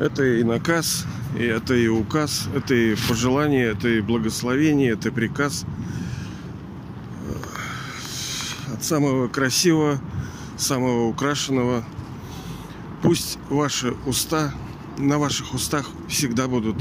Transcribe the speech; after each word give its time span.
Это 0.00 0.24
и 0.24 0.42
наказ, 0.42 1.04
и 1.38 1.42
это 1.42 1.74
и 1.74 1.86
указ, 1.86 2.48
это 2.54 2.74
и 2.74 2.96
пожелание, 3.06 3.66
это 3.66 3.86
и 3.86 4.00
благословение, 4.00 4.92
это 4.92 5.12
приказ 5.12 5.66
от 8.72 8.82
самого 8.82 9.28
красивого, 9.28 10.00
самого 10.56 11.04
украшенного. 11.08 11.84
Пусть 13.02 13.38
ваши 13.50 13.94
уста, 14.06 14.54
на 14.96 15.18
ваших 15.18 15.52
устах 15.52 15.86
всегда 16.08 16.48
будут 16.48 16.76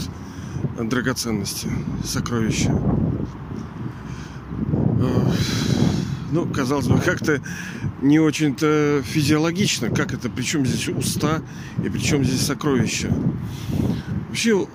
драгоценности, 0.80 1.70
сокровища. 2.06 2.72
Ну, 6.32 6.46
казалось 6.54 6.88
бы, 6.88 7.02
как-то 7.02 7.42
не 8.02 8.20
очень-то 8.20 9.02
физиологично. 9.06 9.90
Как 9.90 10.14
это? 10.14 10.30
Причем 10.30 10.66
здесь 10.66 10.88
уста 10.90 11.42
и 11.84 11.90
причем 11.90 12.24
здесь 12.24 12.46
сокровища? 12.46 13.14
Вообще, 14.28 14.68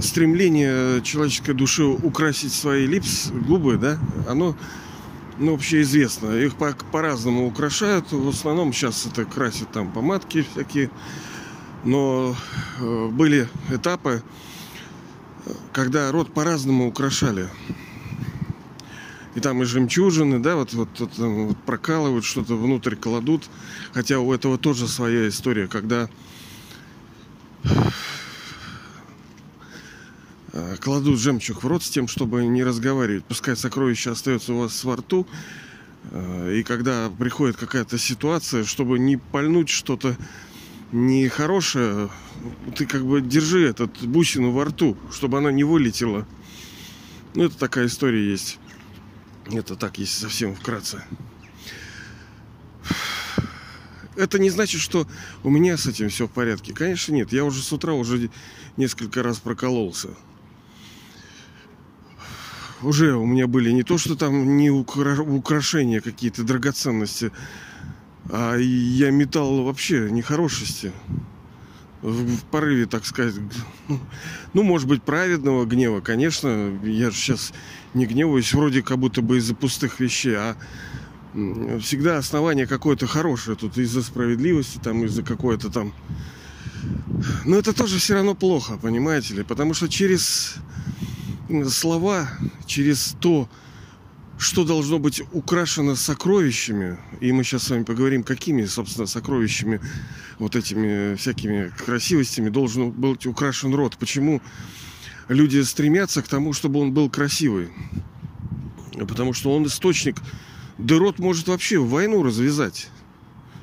стремление 0.00 1.02
человеческой 1.02 1.54
души 1.54 1.84
украсить 1.84 2.52
свои 2.52 2.86
липс, 2.86 3.28
губы, 3.30 3.76
да, 3.76 3.98
оно, 4.28 4.56
ну, 5.38 5.52
вообще 5.52 5.82
известно. 5.82 6.30
Их 6.30 6.54
по- 6.56 6.76
по-разному 6.90 7.46
украшают. 7.46 8.12
В 8.12 8.28
основном 8.28 8.72
сейчас 8.72 9.06
это 9.06 9.24
красят 9.24 9.70
там 9.72 9.90
помадки 9.90 10.46
всякие. 10.52 10.90
Но 11.84 12.36
э, 12.78 13.08
были 13.08 13.48
этапы, 13.70 14.22
когда 15.72 16.12
рот 16.12 16.32
по-разному 16.32 16.86
украшали. 16.86 17.48
И 19.34 19.40
там 19.40 19.62
и 19.62 19.64
жемчужины, 19.64 20.40
да, 20.40 20.56
вот, 20.56 20.74
вот, 20.74 20.88
вот, 20.98 21.16
вот 21.16 21.56
прокалывают, 21.64 22.24
что-то 22.24 22.54
внутрь 22.54 22.96
кладут. 22.96 23.48
Хотя 23.92 24.18
у 24.18 24.32
этого 24.32 24.58
тоже 24.58 24.86
своя 24.88 25.28
история, 25.28 25.68
когда 25.68 26.10
э, 30.52 30.76
кладут 30.80 31.18
жемчуг 31.18 31.62
в 31.62 31.66
рот 31.66 31.82
с 31.82 31.88
тем, 31.88 32.08
чтобы 32.08 32.44
не 32.44 32.62
разговаривать. 32.62 33.24
Пускай 33.24 33.56
сокровище 33.56 34.10
остается 34.10 34.52
у 34.52 34.58
вас 34.58 34.84
во 34.84 34.96
рту. 34.96 35.26
э, 36.10 36.56
И 36.58 36.62
когда 36.62 37.08
приходит 37.08 37.56
какая-то 37.56 37.96
ситуация, 37.96 38.64
чтобы 38.64 38.98
не 38.98 39.16
пальнуть 39.16 39.70
что-то 39.70 40.14
нехорошее, 40.92 42.10
ты 42.76 42.84
как 42.84 43.06
бы 43.06 43.22
держи 43.22 43.66
этот 43.66 43.98
бусину 44.02 44.50
во 44.50 44.66
рту, 44.66 44.96
чтобы 45.10 45.38
она 45.38 45.50
не 45.50 45.64
вылетела. 45.64 46.26
Ну, 47.34 47.44
это 47.44 47.56
такая 47.58 47.86
история 47.86 48.30
есть. 48.30 48.58
Это 49.50 49.76
так, 49.76 49.98
если 49.98 50.20
совсем 50.22 50.54
вкратце. 50.54 51.04
Это 54.16 54.38
не 54.38 54.50
значит, 54.50 54.80
что 54.80 55.06
у 55.42 55.50
меня 55.50 55.76
с 55.76 55.86
этим 55.86 56.08
все 56.08 56.26
в 56.26 56.30
порядке. 56.30 56.74
Конечно, 56.74 57.14
нет. 57.14 57.32
Я 57.32 57.44
уже 57.44 57.62
с 57.62 57.72
утра 57.72 57.94
уже 57.94 58.30
несколько 58.76 59.22
раз 59.22 59.38
прокололся. 59.38 60.10
Уже 62.82 63.14
у 63.14 63.24
меня 63.24 63.46
были 63.46 63.70
не 63.70 63.84
то, 63.84 63.96
что 63.96 64.16
там 64.16 64.56
не 64.56 64.70
укра- 64.70 65.20
украшения 65.20 66.00
какие-то 66.00 66.42
драгоценности, 66.42 67.30
а 68.30 68.56
я 68.56 69.10
метал 69.10 69.62
вообще 69.62 70.10
нехорошести. 70.10 70.92
В, 72.02 72.36
в 72.36 72.44
порыве, 72.46 72.86
так 72.86 73.06
сказать, 73.06 73.36
г- 73.36 73.98
ну, 74.52 74.64
может 74.64 74.88
быть, 74.88 75.04
праведного 75.04 75.64
гнева, 75.64 76.00
конечно. 76.00 76.76
Я 76.82 77.10
же 77.10 77.16
сейчас 77.16 77.52
не 77.94 78.06
гневаюсь, 78.06 78.52
вроде 78.52 78.82
как 78.82 78.98
будто 78.98 79.22
бы 79.22 79.38
из-за 79.38 79.54
пустых 79.54 80.00
вещей, 80.00 80.36
а 80.36 80.56
всегда 81.80 82.18
основание 82.18 82.66
какое-то 82.66 83.06
хорошее. 83.06 83.56
Тут 83.56 83.78
из-за 83.78 84.02
справедливости, 84.02 84.78
там, 84.82 85.04
из-за 85.04 85.22
какой-то 85.22 85.70
там... 85.70 85.92
Но 87.44 87.56
это 87.56 87.72
тоже 87.72 87.98
все 87.98 88.14
равно 88.14 88.34
плохо, 88.34 88.76
понимаете 88.76 89.34
ли? 89.34 89.42
Потому 89.42 89.74
что 89.74 89.88
через 89.88 90.56
слова, 91.68 92.28
через 92.66 93.16
то, 93.20 93.48
что 94.38 94.64
должно 94.64 94.98
быть 94.98 95.22
украшено 95.32 95.94
сокровищами, 95.94 96.98
и 97.20 97.30
мы 97.30 97.44
сейчас 97.44 97.64
с 97.64 97.70
вами 97.70 97.84
поговорим, 97.84 98.24
какими, 98.24 98.64
собственно, 98.64 99.06
сокровищами, 99.06 99.80
вот 100.38 100.56
этими 100.56 101.14
всякими 101.14 101.72
красивостями 101.84 102.48
должен 102.48 102.90
быть 102.90 103.26
украшен 103.26 103.74
рот. 103.74 103.96
Почему 103.98 104.42
люди 105.32 105.60
стремятся 105.62 106.22
к 106.22 106.28
тому, 106.28 106.52
чтобы 106.52 106.80
он 106.80 106.92
был 106.92 107.10
красивый? 107.10 107.70
Потому 109.08 109.32
что 109.32 109.54
он 109.54 109.66
источник, 109.66 110.16
да 110.78 110.98
рот 110.98 111.18
может 111.18 111.48
вообще 111.48 111.78
войну 111.78 112.22
развязать. 112.22 112.88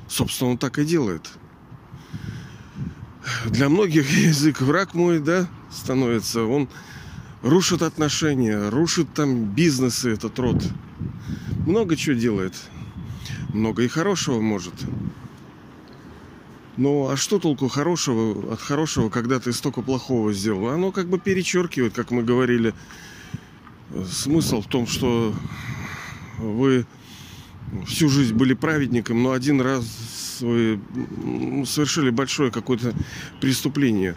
Собственно, 0.08 0.50
он 0.50 0.58
так 0.58 0.78
и 0.78 0.84
делает. 0.84 1.30
Для 3.46 3.68
многих 3.68 4.10
язык 4.26 4.60
враг 4.60 4.94
мой, 4.94 5.20
да, 5.20 5.48
становится. 5.70 6.44
Он 6.44 6.68
рушит 7.42 7.82
отношения, 7.82 8.68
рушит 8.68 9.12
там 9.14 9.44
бизнесы 9.44 10.10
этот 10.10 10.38
род. 10.38 10.62
Много 11.66 11.96
чего 11.96 12.16
делает. 12.16 12.54
Много 13.52 13.82
и 13.82 13.88
хорошего 13.88 14.40
может. 14.40 14.74
Ну, 16.76 17.08
а 17.08 17.16
что 17.16 17.38
толку 17.38 17.68
хорошего 17.68 18.52
от 18.52 18.60
хорошего, 18.60 19.10
когда 19.10 19.40
ты 19.40 19.52
столько 19.52 19.82
плохого 19.82 20.32
сделал? 20.32 20.68
Оно 20.68 20.92
как 20.92 21.08
бы 21.08 21.18
перечеркивает, 21.18 21.94
как 21.94 22.10
мы 22.10 22.22
говорили. 22.22 22.74
Смысл 24.10 24.62
в 24.62 24.66
том, 24.66 24.86
что 24.86 25.34
вы 26.38 26.86
всю 27.86 28.08
жизнь 28.08 28.34
были 28.34 28.54
праведником, 28.54 29.22
но 29.22 29.32
один 29.32 29.60
раз 29.60 30.38
вы 30.40 30.80
совершили 31.66 32.10
большое 32.10 32.50
какое-то 32.50 32.94
преступление. 33.40 34.16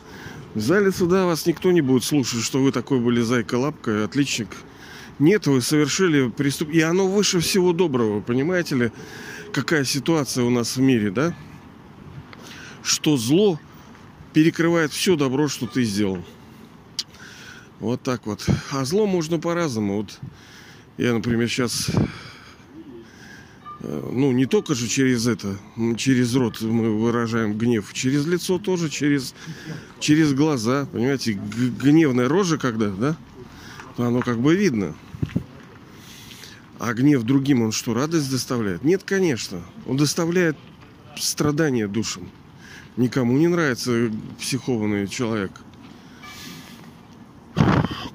В 0.53 0.59
зале 0.59 0.91
суда 0.91 1.25
вас 1.25 1.47
никто 1.47 1.71
не 1.71 1.81
будет 1.81 2.03
слушать, 2.03 2.43
что 2.43 2.59
вы 2.59 2.71
такой 2.71 2.99
были 2.99 3.21
зайка-лапка, 3.21 4.05
отличник. 4.05 4.49
Нет, 5.17 5.47
вы 5.47 5.61
совершили 5.61 6.29
преступление. 6.29 6.81
И 6.81 6.83
оно 6.85 7.07
выше 7.07 7.39
всего 7.39 7.73
доброго, 7.73 8.21
понимаете 8.21 8.75
ли, 8.75 8.91
какая 9.51 9.83
ситуация 9.83 10.43
у 10.43 10.49
нас 10.51 10.77
в 10.77 10.81
мире, 10.81 11.09
да? 11.11 11.35
Что 12.83 13.17
зло 13.17 13.59
перекрывает 14.33 14.91
все 14.91 15.15
добро, 15.15 15.47
что 15.47 15.67
ты 15.67 15.83
сделал. 15.83 16.23
Вот 17.79 18.01
так 18.01 18.25
вот. 18.25 18.45
А 18.71 18.85
зло 18.85 19.07
можно 19.07 19.39
по-разному. 19.39 19.97
Вот 19.97 20.19
я, 20.97 21.13
например, 21.13 21.49
сейчас 21.49 21.89
ну, 23.83 24.31
не 24.31 24.45
только 24.45 24.75
же 24.75 24.87
через 24.87 25.27
это, 25.27 25.57
через 25.97 26.33
рот 26.35 26.61
мы 26.61 26.97
выражаем 26.97 27.57
гнев, 27.57 27.91
через 27.93 28.25
лицо 28.25 28.57
тоже, 28.57 28.89
через, 28.89 29.35
через 29.99 30.33
глаза, 30.33 30.87
понимаете, 30.91 31.33
гневная 31.33 32.29
рожа 32.29 32.57
когда, 32.57 32.89
да, 32.89 33.17
оно 33.97 34.21
как 34.21 34.39
бы 34.39 34.55
видно. 34.55 34.95
А 36.79 36.93
гнев 36.93 37.23
другим, 37.23 37.61
он 37.61 37.71
что, 37.71 37.93
радость 37.93 38.31
доставляет? 38.31 38.83
Нет, 38.83 39.03
конечно. 39.03 39.61
Он 39.85 39.97
доставляет 39.97 40.57
страдания 41.17 41.87
душам. 41.87 42.29
Никому 42.95 43.37
не 43.37 43.47
нравится 43.47 44.11
психованный 44.39 45.07
человек. 45.07 45.51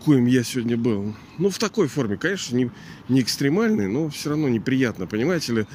Коим 0.04 0.26
я 0.26 0.44
сегодня 0.44 0.76
был. 0.76 1.14
Ну, 1.38 1.50
в 1.50 1.58
такой 1.58 1.88
форме, 1.88 2.16
конечно, 2.16 2.56
не, 2.56 2.70
не 3.08 3.20
экстремальный, 3.20 3.88
но 3.88 4.08
все 4.08 4.30
равно 4.30 4.48
неприятно, 4.48 5.06
понимаете 5.06 5.52
ли. 5.52 5.66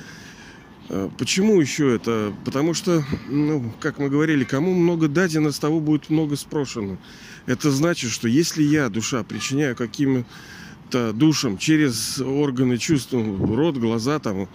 Э, 0.89 1.09
Почему 1.17 1.59
еще 1.59 1.95
это? 1.95 2.33
Потому 2.45 2.73
что, 2.73 3.03
ну, 3.29 3.73
как 3.81 3.99
мы 3.99 4.09
говорили, 4.09 4.45
кому 4.45 4.73
много 4.73 5.09
дадено, 5.09 5.51
с 5.51 5.59
того 5.59 5.81
будет 5.81 6.09
много 6.09 6.37
спрошено. 6.37 6.97
Это 7.45 7.71
значит, 7.71 8.09
что 8.09 8.29
если 8.29 8.63
я, 8.63 8.87
душа, 8.89 9.23
причиняю 9.23 9.75
каким-то 9.75 11.11
душам 11.11 11.57
через 11.57 12.19
органы 12.19 12.77
чувств, 12.77 13.13
рот, 13.13 13.77
глаза 13.77 14.19
там, 14.19 14.47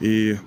и 0.00 0.38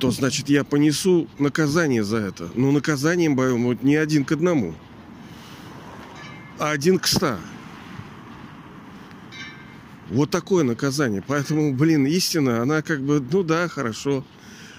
то 0.00 0.10
значит 0.10 0.48
я 0.48 0.64
понесу 0.64 1.28
наказание 1.38 2.02
за 2.02 2.16
это. 2.16 2.50
Но 2.54 2.72
наказанием 2.72 3.36
боем 3.36 3.64
вот 3.64 3.82
не 3.82 3.96
один 3.96 4.24
к 4.24 4.32
одному, 4.32 4.74
а 6.58 6.70
один 6.70 6.98
к 6.98 7.06
ста. 7.06 7.38
Вот 10.08 10.30
такое 10.30 10.64
наказание. 10.64 11.22
Поэтому, 11.24 11.74
блин, 11.74 12.06
истина, 12.06 12.62
она 12.62 12.82
как 12.82 13.02
бы, 13.02 13.24
ну 13.30 13.42
да, 13.42 13.68
хорошо, 13.68 14.24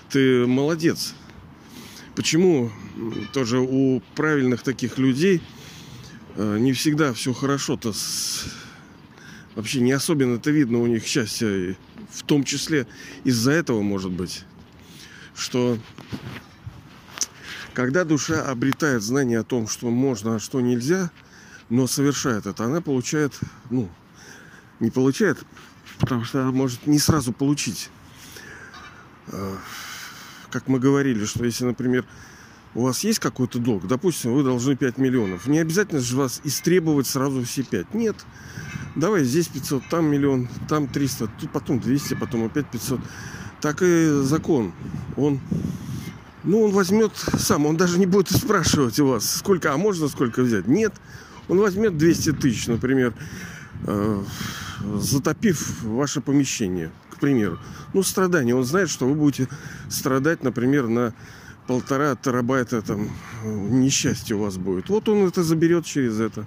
ты 0.09 0.45
молодец. 0.47 1.13
Почему 2.15 2.71
тоже 3.31 3.59
у 3.59 4.01
правильных 4.15 4.63
таких 4.63 4.97
людей 4.97 5.41
э, 6.35 6.57
не 6.57 6.73
всегда 6.73 7.13
все 7.13 7.31
хорошо-то 7.31 7.93
с... 7.93 8.45
Вообще 9.55 9.81
не 9.81 9.91
особенно 9.91 10.35
это 10.35 10.49
видно 10.49 10.79
у 10.79 10.87
них 10.87 11.05
счастье. 11.05 11.77
В 12.09 12.23
том 12.23 12.43
числе 12.43 12.87
из-за 13.23 13.51
этого, 13.51 13.81
может 13.81 14.11
быть, 14.11 14.43
что 15.35 15.77
когда 17.73 18.03
душа 18.03 18.45
обретает 18.45 19.01
знание 19.01 19.39
о 19.39 19.43
том, 19.43 19.67
что 19.67 19.89
можно, 19.89 20.35
а 20.35 20.39
что 20.39 20.61
нельзя, 20.61 21.09
но 21.69 21.87
совершает 21.87 22.45
это, 22.45 22.65
она 22.65 22.81
получает, 22.81 23.33
ну, 23.69 23.89
не 24.79 24.91
получает, 24.91 25.37
потому 25.99 26.25
что 26.25 26.41
она 26.41 26.51
может 26.51 26.85
не 26.85 26.99
сразу 26.99 27.31
получить. 27.31 27.89
Э, 29.27 29.55
Как 30.49 30.67
мы 30.67 30.79
говорили, 30.79 31.23
что 31.25 31.45
если, 31.45 31.63
например, 31.63 32.05
у 32.73 32.83
вас 32.83 33.03
есть 33.03 33.19
какой-то 33.19 33.59
долг, 33.59 33.87
допустим, 33.87 34.33
вы 34.33 34.43
должны 34.43 34.75
5 34.75 34.97
миллионов, 34.97 35.47
не 35.47 35.59
обязательно 35.59 36.01
же 36.01 36.17
вас 36.17 36.41
истребовать 36.43 37.07
сразу 37.07 37.43
все 37.43 37.63
5. 37.63 37.93
Нет. 37.93 38.15
Давай 38.95 39.23
здесь 39.23 39.47
500, 39.47 39.83
там 39.89 40.05
миллион, 40.05 40.49
там 40.67 40.87
300, 40.87 41.27
тут 41.39 41.51
потом 41.51 41.79
200, 41.79 42.15
потом 42.15 42.45
опять 42.45 42.69
500. 42.69 42.99
Так 43.61 43.81
и 43.81 44.09
закон. 44.23 44.73
Он, 45.15 45.39
ну, 46.43 46.63
он 46.63 46.71
возьмет 46.71 47.11
сам, 47.15 47.65
он 47.65 47.77
даже 47.77 47.99
не 47.99 48.05
будет 48.05 48.29
спрашивать 48.35 48.99
у 48.99 49.07
вас, 49.07 49.37
сколько, 49.37 49.73
а 49.73 49.77
можно 49.77 50.07
сколько 50.07 50.41
взять. 50.41 50.67
Нет. 50.67 50.93
Он 51.47 51.59
возьмет 51.59 51.97
200 51.97 52.33
тысяч, 52.33 52.67
например, 52.67 53.13
э, 53.85 54.23
затопив 54.95 55.83
ваше 55.83 56.21
помещение, 56.21 56.91
к 57.11 57.19
примеру. 57.19 57.59
Ну, 57.93 58.03
страдания. 58.03 58.55
Он 58.55 58.63
знает, 58.63 58.89
что 58.89 59.05
вы 59.05 59.15
будете 59.15 59.47
страдать, 59.89 60.43
например, 60.43 60.87
на 60.87 61.13
полтора 61.67 62.15
терабайта 62.15 62.81
там 62.81 63.09
несчастье 63.43 64.35
у 64.35 64.39
вас 64.39 64.57
будет. 64.57 64.89
Вот 64.89 65.07
он 65.09 65.27
это 65.27 65.43
заберет 65.43 65.85
через 65.85 66.19
это. 66.19 66.45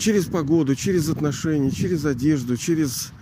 Через 0.00 0.24
погоду, 0.24 0.74
через 0.74 1.10
отношения, 1.10 1.70
через 1.70 2.06
одежду, 2.06 2.56
через 2.56 3.12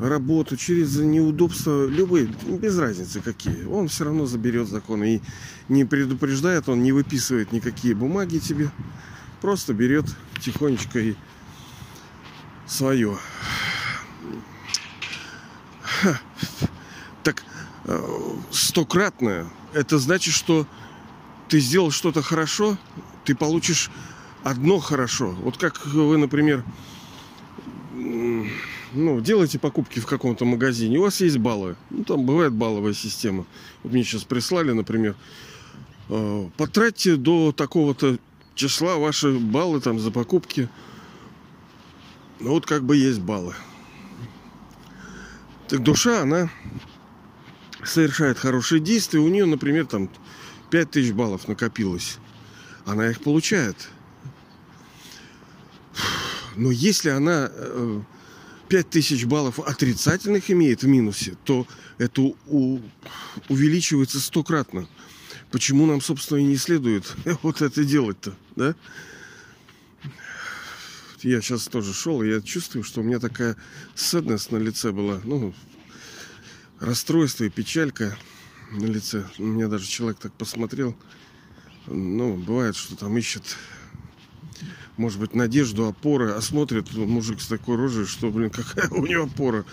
работу, 0.00 0.56
через 0.56 0.96
неудобства, 0.98 1.86
любые, 1.86 2.26
без 2.46 2.78
разницы 2.78 3.20
какие. 3.20 3.64
Он 3.64 3.88
все 3.88 4.04
равно 4.04 4.24
заберет 4.24 4.68
закон 4.68 5.02
и 5.02 5.20
не 5.68 5.84
предупреждает, 5.84 6.68
он 6.68 6.84
не 6.84 6.92
выписывает 6.92 7.50
никакие 7.50 7.96
бумаги 7.96 8.38
тебе. 8.38 8.70
Просто 9.40 9.74
берет 9.74 10.06
тихонечко 10.40 11.00
и 11.00 11.14
свое. 12.68 13.18
Так 17.24 17.42
э, 17.86 18.00
стократное, 18.52 19.46
это 19.74 19.98
значит, 19.98 20.34
что 20.34 20.68
ты 21.48 21.58
сделал 21.58 21.90
что-то 21.90 22.22
хорошо, 22.22 22.78
ты 23.24 23.34
получишь 23.34 23.90
одно 24.42 24.78
хорошо. 24.78 25.30
Вот 25.42 25.56
как 25.56 25.84
вы, 25.86 26.16
например, 26.18 26.64
ну, 27.94 29.20
делаете 29.20 29.58
покупки 29.58 30.00
в 30.00 30.06
каком-то 30.06 30.44
магазине, 30.44 30.98
у 30.98 31.02
вас 31.02 31.20
есть 31.20 31.38
баллы. 31.38 31.76
Ну, 31.90 32.04
там 32.04 32.24
бывает 32.24 32.52
балловая 32.52 32.94
система. 32.94 33.46
Вот 33.82 33.92
мне 33.92 34.04
сейчас 34.04 34.24
прислали, 34.24 34.72
например, 34.72 35.16
э, 36.08 36.48
потратьте 36.56 37.16
до 37.16 37.52
такого-то 37.52 38.18
числа 38.54 38.96
ваши 38.96 39.38
баллы 39.38 39.80
там 39.80 39.98
за 39.98 40.10
покупки. 40.10 40.68
Ну, 42.40 42.50
вот 42.50 42.66
как 42.66 42.84
бы 42.84 42.96
есть 42.96 43.20
баллы. 43.20 43.54
Так 45.68 45.82
душа, 45.82 46.22
она 46.22 46.50
совершает 47.84 48.38
хорошие 48.38 48.80
действия. 48.80 49.20
У 49.20 49.28
нее, 49.28 49.46
например, 49.46 49.86
там 49.86 50.08
5000 50.70 51.12
баллов 51.12 51.48
накопилось. 51.48 52.18
Она 52.84 53.10
их 53.10 53.20
получает. 53.20 53.88
Но 56.56 56.70
если 56.70 57.10
она 57.10 57.50
5000 58.68 59.22
э, 59.22 59.26
баллов 59.26 59.60
отрицательных 59.60 60.50
имеет 60.50 60.82
в 60.82 60.86
минусе, 60.88 61.36
то 61.44 61.66
это 61.98 62.22
у, 62.46 62.80
увеличивается 63.48 64.20
стократно. 64.20 64.88
Почему 65.50 65.86
нам, 65.86 66.00
собственно, 66.00 66.38
и 66.38 66.44
не 66.44 66.56
следует 66.56 67.14
вот 67.42 67.62
это 67.62 67.84
делать-то, 67.84 68.34
да? 68.56 68.74
Я 71.22 71.40
сейчас 71.40 71.66
тоже 71.66 71.92
шел, 71.92 72.22
и 72.22 72.28
я 72.28 72.40
чувствую, 72.40 72.84
что 72.84 73.00
у 73.00 73.04
меня 73.04 73.18
такая 73.18 73.56
sadness 73.94 74.48
на 74.50 74.58
лице 74.58 74.92
была. 74.92 75.20
Ну, 75.24 75.54
расстройство 76.78 77.44
и 77.44 77.50
печалька 77.50 78.16
на 78.70 78.86
лице. 78.86 79.26
У 79.38 79.44
меня 79.44 79.68
даже 79.68 79.86
человек 79.86 80.18
так 80.18 80.32
посмотрел. 80.34 80.96
Ну, 81.86 82.36
бывает, 82.36 82.76
что 82.76 82.96
там 82.96 83.16
ищет 83.16 83.56
может 84.96 85.20
быть, 85.20 85.34
надежду, 85.34 85.86
опоры, 85.86 86.32
а 86.32 86.40
смотрит 86.40 86.94
мужик 86.94 87.40
с 87.40 87.46
такой 87.46 87.76
рожей, 87.76 88.06
что, 88.06 88.30
блин, 88.30 88.50
какая 88.50 88.88
у 88.90 89.06
него 89.06 89.24
опора. 89.24 89.64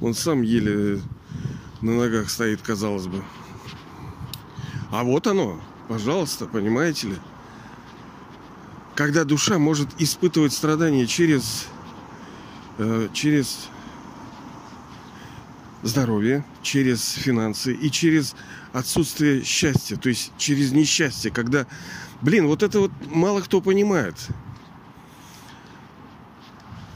Он 0.00 0.14
сам 0.14 0.42
еле 0.42 1.00
на 1.80 1.92
ногах 1.98 2.30
стоит, 2.30 2.60
казалось 2.62 3.06
бы. 3.06 3.22
А 4.90 5.04
вот 5.04 5.26
оно, 5.26 5.60
пожалуйста, 5.88 6.46
понимаете 6.46 7.08
ли? 7.08 7.16
Когда 8.94 9.24
душа 9.24 9.58
может 9.58 9.88
испытывать 9.98 10.52
страдания 10.52 11.06
через, 11.06 11.66
э, 12.78 13.08
через 13.12 13.68
здоровье, 15.82 16.44
через 16.62 17.10
финансы 17.10 17.74
и 17.74 17.90
через 17.90 18.34
отсутствие 18.72 19.42
счастья, 19.44 19.96
то 19.96 20.08
есть 20.08 20.32
через 20.38 20.72
несчастье, 20.72 21.30
когда, 21.30 21.66
блин, 22.22 22.46
вот 22.46 22.62
это 22.62 22.80
вот 22.80 22.92
мало 23.06 23.40
кто 23.40 23.60
понимает. 23.60 24.14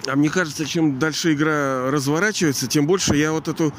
А 0.09 0.17
мне 0.17 0.31
кажется, 0.31 0.65
чем 0.65 0.99
дальше 0.99 1.35
игра 1.35 1.91
разворачивается, 1.91 2.67
тем 2.67 2.87
больше 2.87 3.17
я 3.17 3.33
вот 3.33 3.49
эту 3.49 3.75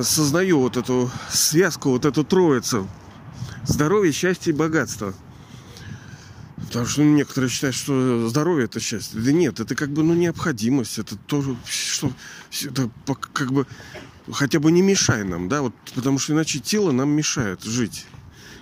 сознаю 0.00 0.60
вот 0.60 0.76
эту 0.76 1.10
связку, 1.28 1.90
вот 1.90 2.04
эту 2.04 2.24
троицу. 2.24 2.88
Здоровье, 3.64 4.12
счастье 4.12 4.52
и 4.52 4.56
богатство. 4.56 5.14
Потому 6.56 6.86
что 6.86 7.02
ну, 7.02 7.14
некоторые 7.14 7.50
считают, 7.50 7.76
что 7.76 8.28
здоровье 8.28 8.64
это 8.64 8.80
счастье. 8.80 9.20
Да 9.20 9.32
нет, 9.32 9.60
это 9.60 9.74
как 9.74 9.90
бы 9.90 10.02
ну, 10.02 10.14
необходимость. 10.14 10.98
Это 10.98 11.16
тоже, 11.16 11.56
что 11.66 12.12
это 12.62 12.90
как 13.32 13.52
бы 13.52 13.66
хотя 14.30 14.60
бы 14.60 14.70
не 14.70 14.82
мешай 14.82 15.24
нам, 15.24 15.48
да, 15.48 15.62
вот 15.62 15.74
потому 15.94 16.18
что 16.18 16.32
иначе 16.32 16.60
тело 16.60 16.92
нам 16.92 17.10
мешает 17.10 17.62
жить, 17.64 18.06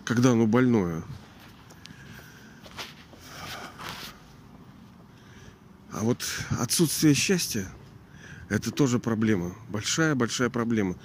когда 0.05 0.33
оно 0.33 0.47
больное. 0.47 1.03
А 6.01 6.03
вот 6.03 6.25
отсутствие 6.59 7.13
счастья– 7.13 7.71
это 8.49 8.71
тоже 8.71 8.99
проблема. 8.99 9.55
Большая-большая 9.69 10.49
проблема. 10.49 10.97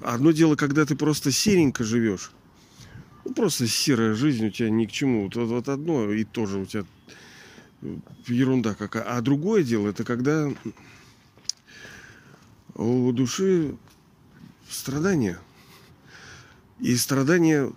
Одно 0.00 0.30
дело, 0.30 0.54
когда 0.54 0.86
ты 0.86 0.94
просто 0.94 1.32
серенько 1.32 1.82
живешь. 1.82 2.30
Ну, 3.24 3.34
просто 3.34 3.66
серая 3.66 4.14
жизнь 4.14 4.46
у 4.46 4.50
тебя 4.50 4.70
ни 4.70 4.86
к 4.86 4.92
чему. 4.92 5.24
Вот, 5.24 5.34
вот 5.34 5.68
одно 5.68 6.12
и 6.12 6.22
тоже 6.22 6.60
у 6.60 6.66
тебя 6.66 6.84
ерунда 8.28 8.74
какая. 8.74 9.02
А 9.02 9.20
другое 9.22 9.64
дело, 9.64 9.88
это 9.88 10.04
когда 10.04 10.48
у 12.76 13.10
души 13.10 13.74
страдания. 14.70 15.40
И 16.78 16.94
страдания, 16.94 17.72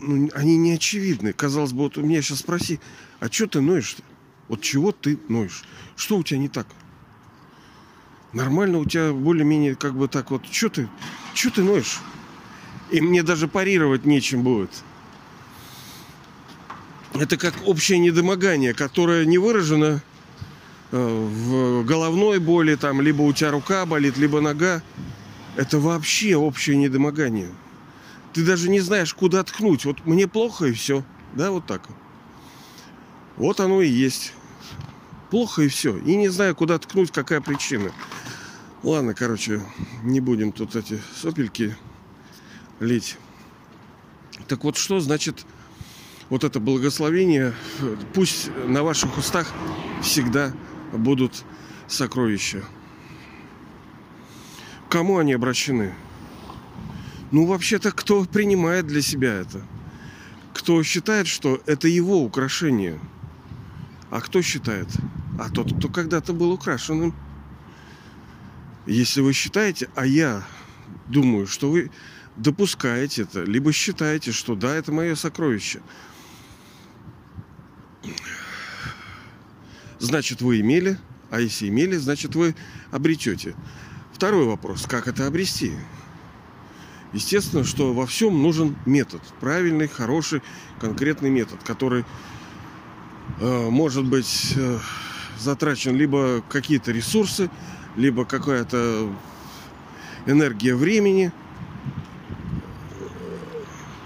ну, 0.00 0.30
они 0.32 0.56
не 0.56 0.72
очевидны. 0.72 1.34
Казалось 1.34 1.72
бы, 1.72 1.80
вот 1.80 1.98
у 1.98 2.02
меня 2.02 2.22
сейчас 2.22 2.38
спроси, 2.38 2.80
а 3.20 3.30
что 3.30 3.46
ты 3.46 3.60
ноешь-то? 3.60 4.02
Вот 4.48 4.60
чего 4.60 4.92
ты 4.92 5.18
ноешь? 5.28 5.64
Что 5.96 6.18
у 6.18 6.22
тебя 6.22 6.38
не 6.38 6.48
так? 6.48 6.66
Нормально 8.32 8.78
у 8.78 8.84
тебя 8.84 9.12
более-менее 9.12 9.74
как 9.74 9.94
бы 9.94 10.08
так 10.08 10.30
вот. 10.30 10.46
Что 10.50 10.68
ты? 10.70 10.88
Что 11.34 11.50
ты 11.50 11.62
ноешь? 11.62 12.00
И 12.90 13.00
мне 13.00 13.22
даже 13.22 13.48
парировать 13.48 14.04
нечем 14.04 14.42
будет. 14.42 14.70
Это 17.14 17.36
как 17.36 17.54
общее 17.66 17.98
недомогание, 17.98 18.72
которое 18.72 19.26
не 19.26 19.36
выражено 19.36 20.02
э, 20.90 20.96
в 20.96 21.84
головной 21.84 22.38
боли, 22.38 22.74
там, 22.74 23.02
либо 23.02 23.22
у 23.22 23.32
тебя 23.32 23.50
рука 23.50 23.84
болит, 23.84 24.16
либо 24.16 24.40
нога. 24.40 24.82
Это 25.56 25.78
вообще 25.78 26.36
общее 26.36 26.76
недомогание. 26.76 27.50
Ты 28.32 28.44
даже 28.46 28.70
не 28.70 28.80
знаешь, 28.80 29.12
куда 29.12 29.42
ткнуть. 29.44 29.84
Вот 29.84 30.06
мне 30.06 30.26
плохо 30.26 30.66
и 30.66 30.72
все. 30.72 31.04
Да, 31.34 31.50
вот 31.50 31.66
так. 31.66 31.82
Вот 31.88 31.96
оно 33.60 33.82
и 33.82 33.88
есть 33.88 34.32
плохо 35.30 35.62
и 35.62 35.68
все. 35.68 35.96
И 35.96 36.16
не 36.16 36.28
знаю, 36.28 36.54
куда 36.54 36.78
ткнуть, 36.78 37.10
какая 37.10 37.40
причина. 37.40 37.90
Ладно, 38.82 39.14
короче, 39.14 39.62
не 40.02 40.20
будем 40.20 40.52
тут 40.52 40.76
эти 40.76 41.00
сопельки 41.16 41.74
лить. 42.80 43.16
Так 44.48 44.64
вот, 44.64 44.76
что 44.76 45.00
значит 45.00 45.46
вот 46.28 46.44
это 46.44 46.60
благословение? 46.60 47.54
Пусть 48.12 48.50
на 48.66 48.82
ваших 48.82 49.16
устах 49.16 49.50
всегда 50.02 50.52
будут 50.92 51.44
сокровища. 51.88 52.62
Кому 54.90 55.18
они 55.18 55.32
обращены? 55.32 55.94
Ну, 57.30 57.46
вообще-то, 57.46 57.92
кто 57.92 58.24
принимает 58.26 58.86
для 58.86 59.00
себя 59.00 59.32
это? 59.32 59.62
Кто 60.52 60.82
считает, 60.82 61.26
что 61.26 61.62
это 61.64 61.88
его 61.88 62.22
украшение? 62.22 63.00
А 64.12 64.20
кто 64.20 64.40
считает? 64.42 64.88
а 65.38 65.48
тот, 65.50 65.76
кто 65.76 65.88
когда-то 65.88 66.32
был 66.32 66.52
украшенным. 66.52 67.14
Если 68.86 69.20
вы 69.20 69.32
считаете, 69.32 69.88
а 69.94 70.06
я 70.06 70.44
думаю, 71.08 71.46
что 71.46 71.70
вы 71.70 71.90
допускаете 72.36 73.22
это, 73.22 73.44
либо 73.44 73.72
считаете, 73.72 74.32
что 74.32 74.54
да, 74.54 74.74
это 74.74 74.92
мое 74.92 75.14
сокровище, 75.14 75.80
значит 79.98 80.42
вы 80.42 80.60
имели, 80.60 80.98
а 81.30 81.40
если 81.40 81.68
имели, 81.68 81.96
значит 81.96 82.34
вы 82.34 82.54
обретете. 82.90 83.54
Второй 84.12 84.46
вопрос, 84.46 84.86
как 84.86 85.08
это 85.08 85.26
обрести? 85.26 85.72
Естественно, 87.12 87.64
что 87.64 87.92
во 87.92 88.06
всем 88.06 88.42
нужен 88.42 88.76
метод. 88.86 89.22
Правильный, 89.40 89.86
хороший, 89.86 90.42
конкретный 90.80 91.30
метод, 91.30 91.62
который 91.62 92.04
может 93.40 94.04
быть 94.04 94.54
э, 94.56 94.78
затрачен 95.38 95.96
либо 95.96 96.42
какие-то 96.48 96.92
ресурсы, 96.92 97.50
либо 97.96 98.24
какая-то 98.24 99.12
энергия 100.26 100.74
времени. 100.74 101.32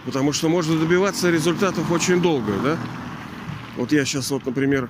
Потому 0.04 0.32
что 0.32 0.48
можно 0.48 0.78
добиваться 0.78 1.30
результатов 1.30 1.90
очень 1.90 2.20
долго, 2.20 2.52
да? 2.62 2.78
Вот 3.76 3.92
я 3.92 4.04
сейчас 4.04 4.30
вот, 4.30 4.46
например, 4.46 4.88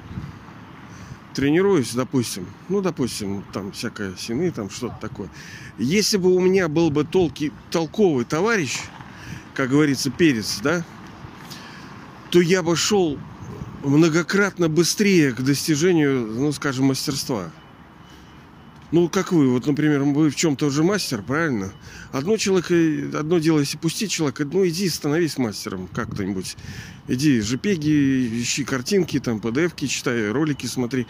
тренируюсь, 1.34 1.92
допустим, 1.94 2.46
ну, 2.68 2.80
допустим, 2.80 3.42
там 3.52 3.72
всякое 3.72 4.14
сины, 4.16 4.50
там 4.50 4.70
что-то 4.70 4.96
такое. 5.00 5.28
Если 5.78 6.16
бы 6.16 6.34
у 6.34 6.40
меня 6.40 6.68
был 6.68 6.90
бы 6.90 7.04
толки, 7.04 7.52
толковый 7.70 8.24
товарищ, 8.24 8.78
как 9.54 9.70
говорится, 9.70 10.10
перец, 10.10 10.60
да, 10.62 10.84
то 12.30 12.40
я 12.40 12.62
бы 12.62 12.76
шел 12.76 13.18
многократно 13.82 14.68
быстрее 14.68 15.32
к 15.32 15.40
достижению, 15.42 16.26
ну, 16.26 16.52
скажем, 16.52 16.86
мастерства. 16.86 17.50
Ну, 18.92 19.08
как 19.08 19.32
вы, 19.32 19.48
вот, 19.48 19.66
например, 19.66 20.04
вы 20.04 20.30
в 20.30 20.36
чем-то 20.36 20.66
уже 20.66 20.84
мастер, 20.84 21.20
правильно? 21.20 21.72
Одно 22.12 22.36
человек, 22.36 22.70
одно 23.14 23.38
дело, 23.38 23.58
если 23.58 23.78
пустить 23.78 24.12
человека, 24.12 24.44
ну, 24.44 24.66
иди 24.66 24.88
становись 24.88 25.38
мастером 25.38 25.88
как-то-нибудь. 25.88 26.56
Иди 27.08 27.40
жпеги, 27.40 28.42
ищи 28.42 28.64
картинки, 28.64 29.18
там, 29.18 29.38
pdf 29.38 29.86
читай, 29.88 30.30
ролики 30.30 30.66
смотри. 30.66 31.06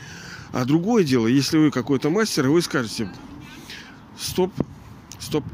А 0.52 0.64
другое 0.64 1.04
дело, 1.04 1.26
если 1.26 1.58
вы 1.58 1.70
какой-то 1.70 2.08
мастер, 2.08 2.48
вы 2.48 2.62
скажете, 2.62 3.12
стоп, 4.18 4.52
стоп, 5.18 5.44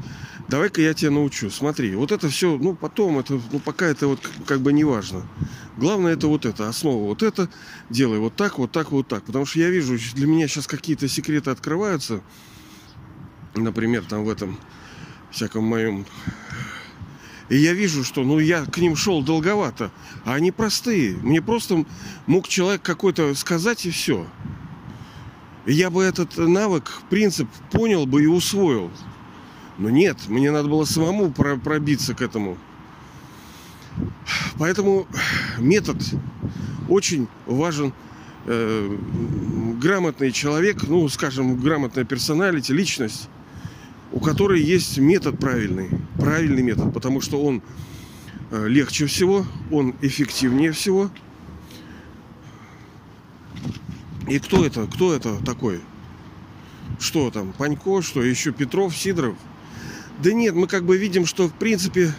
давай-ка 0.47 0.81
я 0.81 0.93
тебя 0.93 1.11
научу. 1.11 1.49
Смотри, 1.49 1.93
вот 1.93 2.13
это 2.13 2.29
все, 2.29 2.57
ну, 2.57 2.73
потом, 2.73 3.19
это, 3.19 3.39
ну, 3.51 3.59
пока 3.59 3.85
это 3.85 4.07
вот 4.07 4.19
как 4.45 4.61
бы 4.61 4.71
не 4.71 4.85
важно. 4.85 5.23
Главное 5.77 6.13
это 6.13 6.27
вот 6.27 6.45
это, 6.45 6.69
основа 6.69 7.03
вот 7.03 7.23
это, 7.23 7.49
делай 7.89 8.19
вот 8.19 8.35
так, 8.35 8.59
вот 8.59 8.71
так, 8.71 8.91
вот 8.91 9.07
так. 9.07 9.23
Потому 9.23 9.45
что 9.45 9.59
я 9.59 9.69
вижу, 9.69 9.97
для 10.13 10.27
меня 10.27 10.47
сейчас 10.47 10.67
какие-то 10.67 11.07
секреты 11.07 11.49
открываются. 11.49 12.21
Например, 13.55 14.03
там 14.03 14.23
в 14.23 14.29
этом 14.29 14.57
всяком 15.31 15.63
моем 15.63 16.05
и 17.49 17.57
я 17.57 17.73
вижу, 17.73 18.03
что 18.03 18.23
ну 18.23 18.39
я 18.39 18.65
к 18.65 18.77
ним 18.77 18.95
шел 18.95 19.21
долговато, 19.21 19.91
а 20.25 20.33
они 20.33 20.51
простые. 20.51 21.17
Мне 21.17 21.41
просто 21.41 21.85
мог 22.25 22.47
человек 22.47 22.81
какой-то 22.81 23.35
сказать 23.35 23.85
и 23.85 23.91
все. 23.91 24.25
И 25.65 25.73
я 25.73 25.89
бы 25.89 26.03
этот 26.03 26.37
навык, 26.37 26.91
принцип 27.09 27.47
понял 27.71 28.05
бы 28.05 28.23
и 28.23 28.27
усвоил. 28.27 28.91
Но 29.77 29.89
нет, 29.89 30.17
мне 30.27 30.51
надо 30.51 30.67
было 30.67 30.85
самому 30.85 31.31
пробиться 31.31 32.13
к 32.13 32.21
этому. 32.21 32.57
Поэтому 34.57 35.07
метод 35.57 35.97
очень 36.89 37.27
важен. 37.45 37.93
Э, 38.45 38.97
грамотный 39.81 40.31
человек, 40.31 40.83
ну, 40.83 41.07
скажем, 41.07 41.57
грамотная 41.57 42.03
персоналити, 42.03 42.71
личность, 42.73 43.29
у 44.11 44.19
которой 44.19 44.61
есть 44.61 44.97
метод 44.97 45.39
правильный. 45.39 45.89
Правильный 46.17 46.61
метод, 46.61 46.93
потому 46.93 47.21
что 47.21 47.41
он 47.41 47.61
э, 48.51 48.67
легче 48.67 49.05
всего, 49.05 49.45
он 49.71 49.95
эффективнее 50.01 50.71
всего. 50.73 51.09
И 54.27 54.39
кто 54.39 54.65
это? 54.65 54.87
Кто 54.87 55.13
это 55.13 55.37
такой? 55.45 55.81
Что 56.99 57.31
там? 57.31 57.53
Панько? 57.53 58.01
Что 58.01 58.21
еще 58.23 58.51
Петров, 58.51 58.95
Сидоров? 58.95 59.35
Да 60.21 60.31
нет, 60.31 60.53
мы 60.53 60.67
как 60.67 60.83
бы 60.85 60.97
видим, 60.97 61.25
что 61.25 61.47
в 61.47 61.53
принципе 61.53 62.13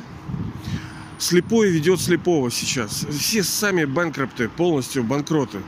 слепой 1.25 1.71
ведет 1.71 2.01
слепого 2.01 2.51
сейчас. 2.51 3.07
Все 3.11 3.43
сами 3.43 3.85
банкрупты, 3.85 4.49
полностью 4.49 5.03
банкроты. 5.03 5.59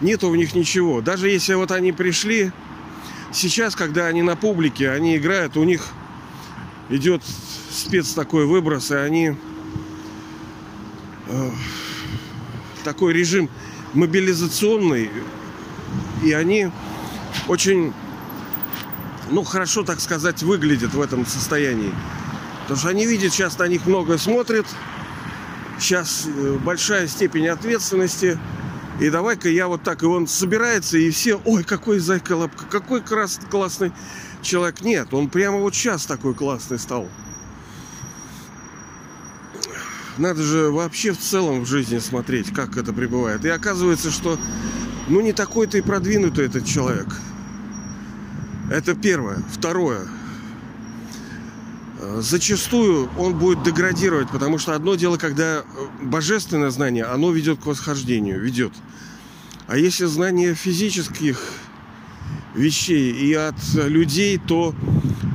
Нет 0.00 0.22
у 0.24 0.34
них 0.34 0.54
ничего. 0.54 1.00
Даже 1.00 1.30
если 1.30 1.54
вот 1.54 1.70
они 1.70 1.92
пришли, 1.92 2.52
сейчас, 3.32 3.74
когда 3.74 4.06
они 4.06 4.22
на 4.22 4.36
публике, 4.36 4.90
они 4.90 5.16
играют, 5.16 5.56
у 5.56 5.64
них 5.64 5.88
идет 6.90 7.22
спец 7.70 8.12
такой 8.12 8.46
выброс, 8.46 8.90
и 8.90 8.96
они 8.96 9.34
э, 11.26 11.50
такой 12.84 13.14
режим 13.14 13.48
мобилизационный, 13.94 15.10
и 16.22 16.32
они 16.32 16.70
очень, 17.48 17.94
ну, 19.30 19.42
хорошо, 19.42 19.84
так 19.84 20.00
сказать, 20.00 20.42
выглядят 20.42 20.92
в 20.92 21.00
этом 21.00 21.24
состоянии. 21.24 21.92
Потому 22.66 22.80
что 22.80 22.88
они 22.88 23.06
видят, 23.06 23.32
сейчас 23.32 23.56
на 23.58 23.68
них 23.68 23.86
много 23.86 24.18
смотрят, 24.18 24.66
сейчас 25.78 26.26
э, 26.26 26.58
большая 26.64 27.06
степень 27.06 27.46
ответственности. 27.46 28.36
И 29.00 29.08
давай-ка 29.08 29.48
я 29.48 29.68
вот 29.68 29.84
так, 29.84 30.02
и 30.02 30.06
он 30.06 30.26
собирается, 30.26 30.98
и 30.98 31.10
все, 31.10 31.40
ой, 31.44 31.62
какой 31.62 32.00
зайка 32.00 32.34
лапка, 32.34 32.64
какой 32.64 33.02
крас, 33.02 33.38
классный 33.50 33.92
человек. 34.42 34.80
Нет, 34.80 35.14
он 35.14 35.28
прямо 35.28 35.58
вот 35.58 35.76
сейчас 35.76 36.06
такой 36.06 36.34
классный 36.34 36.80
стал. 36.80 37.08
Надо 40.18 40.42
же 40.42 40.70
вообще 40.72 41.12
в 41.12 41.18
целом 41.18 41.60
в 41.60 41.66
жизни 41.66 41.98
смотреть, 41.98 42.52
как 42.52 42.76
это 42.76 42.92
пребывает. 42.92 43.44
И 43.44 43.48
оказывается, 43.48 44.10
что 44.10 44.40
ну 45.06 45.20
не 45.20 45.32
такой-то 45.32 45.78
и 45.78 45.82
продвинутый 45.82 46.46
этот 46.46 46.64
человек. 46.64 47.06
Это 48.72 48.96
первое. 48.96 49.44
Второе. 49.52 50.08
Э, 51.98 52.20
зачастую 52.20 53.08
он 53.18 53.38
будет 53.38 53.62
деградировать, 53.62 54.28
потому 54.30 54.58
что 54.58 54.74
одно 54.74 54.94
дело, 54.94 55.16
когда 55.16 55.58
э, 55.58 55.62
божественное 56.02 56.70
знание, 56.70 57.04
оно 57.04 57.30
ведет 57.30 57.60
к 57.60 57.66
восхождению, 57.66 58.40
ведет. 58.40 58.72
А 59.66 59.76
если 59.76 60.04
знание 60.04 60.54
физических 60.54 61.40
вещей 62.54 63.12
и 63.12 63.32
от 63.34 63.56
людей, 63.74 64.38
то 64.38 64.74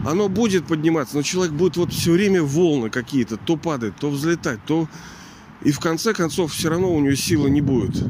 оно 0.06 0.30
будет 0.30 0.65
подниматься, 0.65 1.15
но 1.15 1.22
человек 1.22 1.53
будет 1.53 1.77
вот 1.77 1.94
все 1.94 2.12
время 2.12 2.41
волны 2.41 2.89
какие-то, 2.89 3.38
то 3.38 3.58
падать, 3.58 3.96
то 3.98 4.10
взлетать, 4.10 4.60
то... 4.65 4.88
И 5.63 5.72
в 5.72 5.80
конце 5.80 6.15
концов 6.15 6.53
все 6.53 6.70
равно 6.70 6.91
у 6.91 7.00
него 7.00 7.13
силы 7.13 7.51
не 7.51 7.62
будет. 7.62 8.03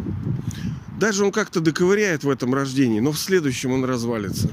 Даже 1.01 1.25
он 1.25 1.31
как-то 1.31 1.61
доковыряет 1.61 2.23
в 2.23 2.29
этом 2.29 2.53
рождении, 2.53 2.99
но 2.99 3.11
в 3.11 3.17
следующем 3.17 3.71
он 3.71 3.83
развалится. 3.83 4.51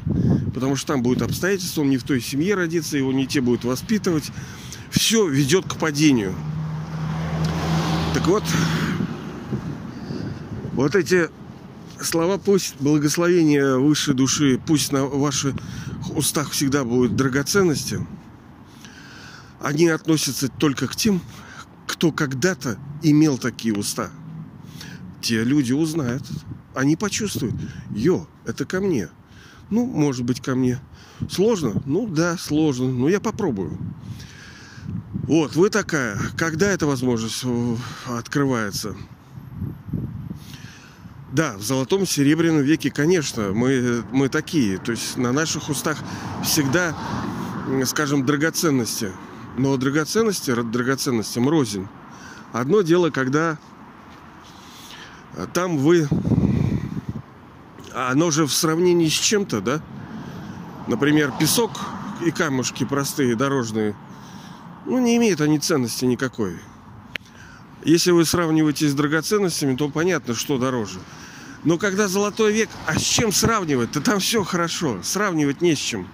Потому 0.54 0.76
что 0.76 0.94
там 0.94 1.02
будет 1.02 1.20
обстоятельства, 1.20 1.82
он 1.82 1.90
не 1.90 1.98
в 1.98 2.04
той 2.04 2.22
семье 2.22 2.54
родится, 2.54 2.96
его 2.96 3.12
не 3.12 3.26
те 3.26 3.42
будут 3.42 3.64
воспитывать. 3.64 4.32
Все 4.90 5.28
ведет 5.28 5.66
к 5.70 5.76
падению. 5.76 6.34
Так 8.14 8.26
вот, 8.26 8.44
вот 10.72 10.94
эти 10.94 11.28
слова 12.00 12.38
пусть 12.38 12.76
благословение 12.80 13.78
высшей 13.78 14.14
души, 14.14 14.58
пусть 14.66 14.90
на 14.90 15.04
ваших 15.04 15.54
устах 16.16 16.52
всегда 16.52 16.82
будут 16.82 17.14
драгоценности. 17.14 18.06
Они 19.60 19.86
относятся 19.88 20.48
только 20.48 20.86
к 20.86 20.96
тем, 20.96 21.20
кто 21.86 22.10
когда-то 22.10 22.78
имел 23.02 23.36
такие 23.36 23.74
уста– 23.74 24.10
те 25.20 25.44
люди 25.44 25.72
узнают, 25.72 26.22
они 26.74 26.96
почувствуют, 26.96 27.54
йо, 27.90 28.26
это 28.44 28.64
ко 28.64 28.80
мне. 28.80 29.08
Ну, 29.70 29.84
может 29.86 30.24
быть, 30.24 30.40
ко 30.40 30.54
мне. 30.54 30.80
Сложно? 31.30 31.82
Ну 31.84 32.06
да, 32.06 32.36
сложно. 32.38 32.90
Но 32.90 33.08
я 33.08 33.20
попробую. 33.20 33.78
Вот, 35.24 35.56
вы 35.56 35.68
такая. 35.68 36.18
Когда 36.36 36.70
эта 36.70 36.86
возможность 36.86 37.42
э, 37.44 37.76
открывается? 38.06 38.96
Да, 41.32 41.56
в 41.58 41.62
золотом 41.62 42.06
серебряном 42.06 42.62
веке, 42.62 42.90
конечно, 42.90 43.52
мы, 43.52 44.02
мы 44.10 44.30
такие. 44.30 44.78
То 44.78 44.92
есть 44.92 45.18
на 45.18 45.32
наших 45.32 45.68
устах 45.68 45.98
всегда, 46.42 46.96
скажем, 47.84 48.24
драгоценности. 48.24 49.12
Но 49.58 49.76
драгоценности 49.76 50.50
драгоценностям 50.62 51.48
рознь. 51.48 51.86
Одно 52.52 52.80
дело, 52.80 53.10
когда 53.10 53.58
там 55.52 55.78
вы... 55.78 56.08
Оно 57.94 58.30
же 58.30 58.46
в 58.46 58.52
сравнении 58.52 59.08
с 59.08 59.12
чем-то, 59.12 59.60
да? 59.60 59.82
Например, 60.86 61.32
песок 61.38 61.72
и 62.24 62.30
камушки 62.30 62.84
простые, 62.84 63.34
дорожные. 63.34 63.94
Ну, 64.86 64.98
не 64.98 65.16
имеют 65.16 65.40
они 65.40 65.58
ценности 65.58 66.04
никакой. 66.04 66.58
Если 67.84 68.10
вы 68.10 68.24
сравниваете 68.24 68.88
с 68.88 68.94
драгоценностями, 68.94 69.76
то 69.76 69.88
понятно, 69.88 70.34
что 70.34 70.58
дороже. 70.58 70.98
Но 71.64 71.78
когда 71.78 72.08
золотой 72.08 72.52
век, 72.52 72.68
а 72.86 72.98
с 72.98 73.02
чем 73.02 73.32
сравнивать-то? 73.32 74.00
Там 74.00 74.20
все 74.20 74.44
хорошо. 74.44 75.00
Сравнивать 75.02 75.60
не 75.60 75.74
с 75.74 75.78
чем. 75.78 76.08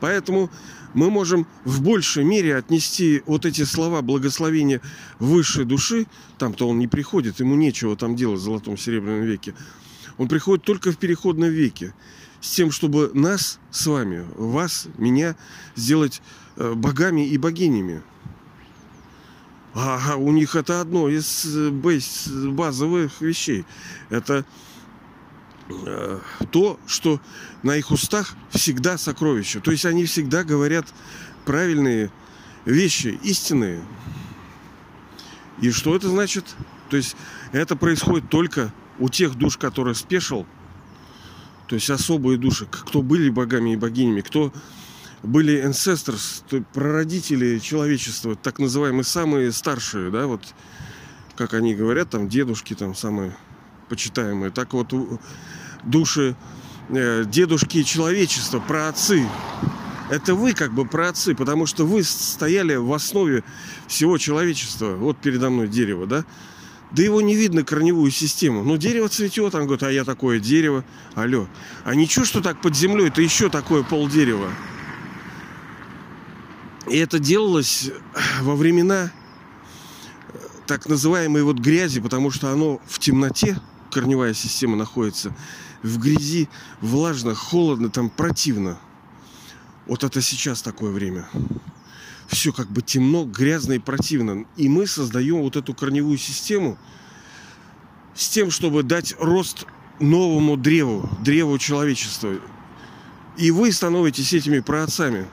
Поэтому 0.00 0.50
мы 0.94 1.10
можем 1.10 1.46
в 1.64 1.82
большей 1.82 2.24
мере 2.24 2.56
отнести 2.56 3.22
вот 3.26 3.46
эти 3.46 3.64
слова 3.64 4.02
благословения 4.02 4.80
высшей 5.18 5.64
души, 5.64 6.06
там-то 6.38 6.68
он 6.68 6.78
не 6.78 6.88
приходит, 6.88 7.40
ему 7.40 7.54
нечего 7.54 7.96
там 7.96 8.16
делать 8.16 8.40
в 8.40 8.42
золотом 8.42 8.76
серебряном 8.76 9.22
веке, 9.22 9.54
Он 10.16 10.28
приходит 10.28 10.64
только 10.64 10.92
в 10.92 10.98
переходном 10.98 11.50
веке. 11.50 11.94
С 12.40 12.50
тем, 12.52 12.70
чтобы 12.70 13.10
нас 13.14 13.58
с 13.70 13.86
вами, 13.86 14.24
вас, 14.36 14.86
меня 14.96 15.36
сделать 15.74 16.22
э, 16.56 16.72
богами 16.74 17.26
и 17.26 17.36
богинями. 17.36 18.02
А 19.74 20.16
у 20.16 20.32
них 20.32 20.54
это 20.54 20.80
одно 20.80 21.08
из 21.08 21.44
э, 21.56 21.70
базовых 21.70 23.20
вещей. 23.20 23.64
Это 24.08 24.44
то, 26.50 26.78
что 26.86 27.20
на 27.62 27.76
их 27.76 27.90
устах 27.90 28.34
всегда 28.50 28.98
сокровище. 28.98 29.60
То 29.60 29.70
есть 29.70 29.84
они 29.84 30.04
всегда 30.06 30.44
говорят 30.44 30.86
правильные 31.44 32.10
вещи, 32.64 33.18
истинные. 33.22 33.82
И 35.60 35.70
что 35.70 35.94
это 35.96 36.08
значит? 36.08 36.44
То 36.88 36.96
есть 36.96 37.16
это 37.52 37.76
происходит 37.76 38.28
только 38.30 38.72
у 38.98 39.08
тех 39.08 39.34
душ, 39.34 39.56
которые 39.56 39.94
спешил, 39.94 40.46
то 41.66 41.74
есть 41.74 41.90
особые 41.90 42.38
души, 42.38 42.66
кто 42.70 43.02
были 43.02 43.28
богами 43.28 43.74
и 43.74 43.76
богинями, 43.76 44.22
кто 44.22 44.52
были 45.22 45.62
ancestors, 45.64 46.42
то 46.48 46.62
прародители 46.72 47.58
человечества, 47.58 48.36
так 48.36 48.58
называемые 48.58 49.04
самые 49.04 49.52
старшие, 49.52 50.10
да, 50.10 50.26
вот 50.26 50.42
как 51.36 51.54
они 51.54 51.74
говорят, 51.74 52.10
там 52.10 52.28
дедушки 52.28 52.74
там 52.74 52.94
самые 52.94 53.36
почитаемые, 53.88 54.50
так 54.50 54.72
вот 54.72 54.92
души 55.84 56.36
э, 56.88 57.24
дедушки 57.26 57.82
человечества, 57.82 58.60
праотцы. 58.60 59.26
Это 60.10 60.34
вы 60.34 60.54
как 60.54 60.72
бы 60.72 60.84
праотцы, 60.86 61.34
потому 61.34 61.66
что 61.66 61.86
вы 61.86 62.02
стояли 62.02 62.76
в 62.76 62.92
основе 62.92 63.44
всего 63.86 64.16
человечества. 64.18 64.96
Вот 64.96 65.18
передо 65.18 65.50
мной 65.50 65.68
дерево, 65.68 66.06
да? 66.06 66.24
Да 66.90 67.02
его 67.02 67.20
не 67.20 67.34
видно, 67.34 67.64
корневую 67.64 68.10
систему. 68.10 68.64
Но 68.64 68.76
дерево 68.76 69.08
цветет, 69.08 69.54
он 69.54 69.64
говорит, 69.64 69.82
а 69.82 69.92
я 69.92 70.04
такое 70.04 70.40
дерево. 70.40 70.84
Алло. 71.14 71.46
А 71.84 71.94
ничего, 71.94 72.24
что 72.24 72.40
так 72.40 72.62
под 72.62 72.74
землей, 72.74 73.08
это 73.08 73.20
еще 73.20 73.50
такое 73.50 73.82
полдерева. 73.82 74.50
И 76.88 76.96
это 76.96 77.18
делалось 77.18 77.90
во 78.40 78.56
времена 78.56 79.12
э, 80.32 80.38
так 80.66 80.88
называемой 80.88 81.42
вот 81.42 81.58
грязи, 81.58 82.00
потому 82.00 82.30
что 82.30 82.50
оно 82.50 82.80
в 82.86 82.98
темноте, 82.98 83.60
корневая 83.90 84.32
система 84.32 84.76
находится, 84.76 85.34
в 85.82 85.98
грязи, 85.98 86.48
влажно, 86.80 87.34
холодно, 87.34 87.88
там 87.90 88.10
противно. 88.10 88.78
Вот 89.86 90.04
это 90.04 90.20
сейчас 90.20 90.62
такое 90.62 90.90
время. 90.90 91.28
Все 92.26 92.52
как 92.52 92.70
бы 92.70 92.82
темно, 92.82 93.24
грязно 93.24 93.74
и 93.74 93.78
противно. 93.78 94.44
И 94.56 94.68
мы 94.68 94.86
создаем 94.86 95.40
вот 95.40 95.56
эту 95.56 95.74
корневую 95.74 96.18
систему 96.18 96.78
с 98.14 98.28
тем, 98.28 98.50
чтобы 98.50 98.82
дать 98.82 99.14
рост 99.18 99.66
новому 99.98 100.56
древу, 100.56 101.08
древу 101.24 101.58
человечества. 101.58 102.34
И 103.36 103.50
вы 103.50 103.72
становитесь 103.72 104.32
этими 104.32 104.60
праотцами. 104.60 105.26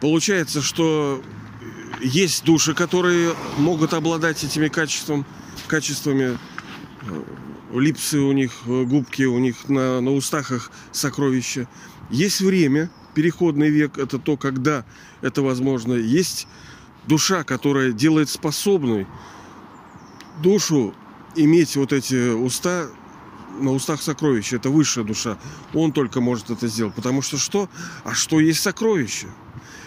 Получается, 0.00 0.62
что 0.62 1.22
есть 2.00 2.44
души, 2.44 2.74
которые 2.74 3.34
могут 3.58 3.92
обладать 3.92 4.42
этими 4.44 4.68
качеством, 4.68 5.26
качествами. 5.66 6.38
Липсы 7.72 8.18
у 8.18 8.32
них, 8.32 8.52
губки 8.66 9.22
у 9.22 9.38
них 9.38 9.68
на, 9.68 10.00
на 10.00 10.12
устах 10.12 10.72
сокровища. 10.90 11.68
Есть 12.10 12.40
время, 12.40 12.90
переходный 13.14 13.68
век, 13.68 13.98
это 13.98 14.18
то, 14.18 14.36
когда 14.36 14.84
это 15.20 15.42
возможно. 15.42 15.92
Есть 15.92 16.48
душа, 17.06 17.44
которая 17.44 17.92
делает 17.92 18.28
способной 18.28 19.06
душу 20.42 20.94
иметь 21.36 21.76
вот 21.76 21.92
эти 21.92 22.32
уста 22.32 22.88
на 23.60 23.72
устах 23.72 24.02
сокровища. 24.02 24.56
Это 24.56 24.70
высшая 24.70 25.04
душа. 25.04 25.38
Он 25.74 25.92
только 25.92 26.20
может 26.20 26.50
это 26.50 26.66
сделать. 26.66 26.94
Потому 26.94 27.22
что 27.22 27.36
что? 27.36 27.68
А 28.04 28.14
что 28.14 28.40
есть 28.40 28.60
сокровище? 28.60 29.28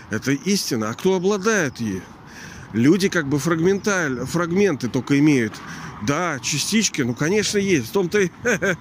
Это 0.10 0.32
истина. 0.32 0.90
А 0.90 0.94
кто 0.94 1.16
обладает 1.16 1.80
ей? 1.80 2.02
Люди 2.74 3.08
как 3.08 3.28
бы 3.28 3.40
фрагменталь, 3.40 4.26
фрагменты 4.26 4.90
только 4.90 5.20
имеют. 5.20 5.54
Да, 6.02 6.40
частички, 6.40 7.02
ну, 7.02 7.14
конечно, 7.14 7.58
есть. 7.58 7.90
В 7.90 7.92
том-то 7.92 8.20
и... 8.20 8.32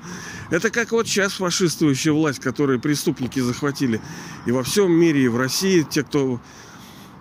Это 0.51 0.71
как 0.71 0.93
вот 0.93 1.07
сейчас 1.07 1.35
фашистующая 1.35 2.13
власть, 2.13 2.41
которые 2.41 2.79
преступники 2.79 3.39
захватили. 3.39 4.01
И 4.47 4.53
во 4.53 4.63
всем 4.63 4.93
мире, 4.93 5.25
и 5.25 5.29
в 5.29 5.37
России, 5.37 5.87
те, 5.89 6.03
кто 6.03 6.41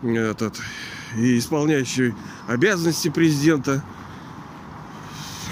этот, 0.02 0.60
и 1.16 1.38
исполняющий 1.38 2.16
обязанности 2.48 3.10
президента. 3.10 3.84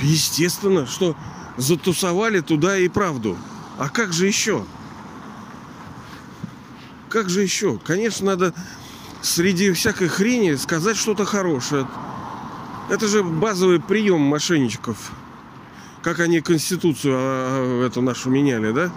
Естественно, 0.01 0.87
что 0.87 1.15
затусовали 1.57 2.39
туда 2.39 2.77
и 2.77 2.87
правду. 2.87 3.37
А 3.77 3.89
как 3.89 4.13
же 4.13 4.25
еще? 4.25 4.65
Как 7.09 7.29
же 7.29 7.41
еще? 7.41 7.79
Конечно, 7.83 8.27
надо 8.27 8.53
среди 9.21 9.71
всякой 9.71 10.07
хрени 10.09 10.55
сказать 10.55 10.95
что-то 10.95 11.25
хорошее. 11.25 11.87
Это 12.89 13.07
же 13.07 13.23
базовый 13.23 13.79
прием 13.79 14.21
мошенничков. 14.21 15.11
Как 16.03 16.19
они 16.19 16.39
Конституцию 16.39 17.15
а, 17.15 17.81
а, 17.81 17.85
эту 17.87 18.01
нашу 18.01 18.29
меняли, 18.29 18.71
да? 18.71 18.91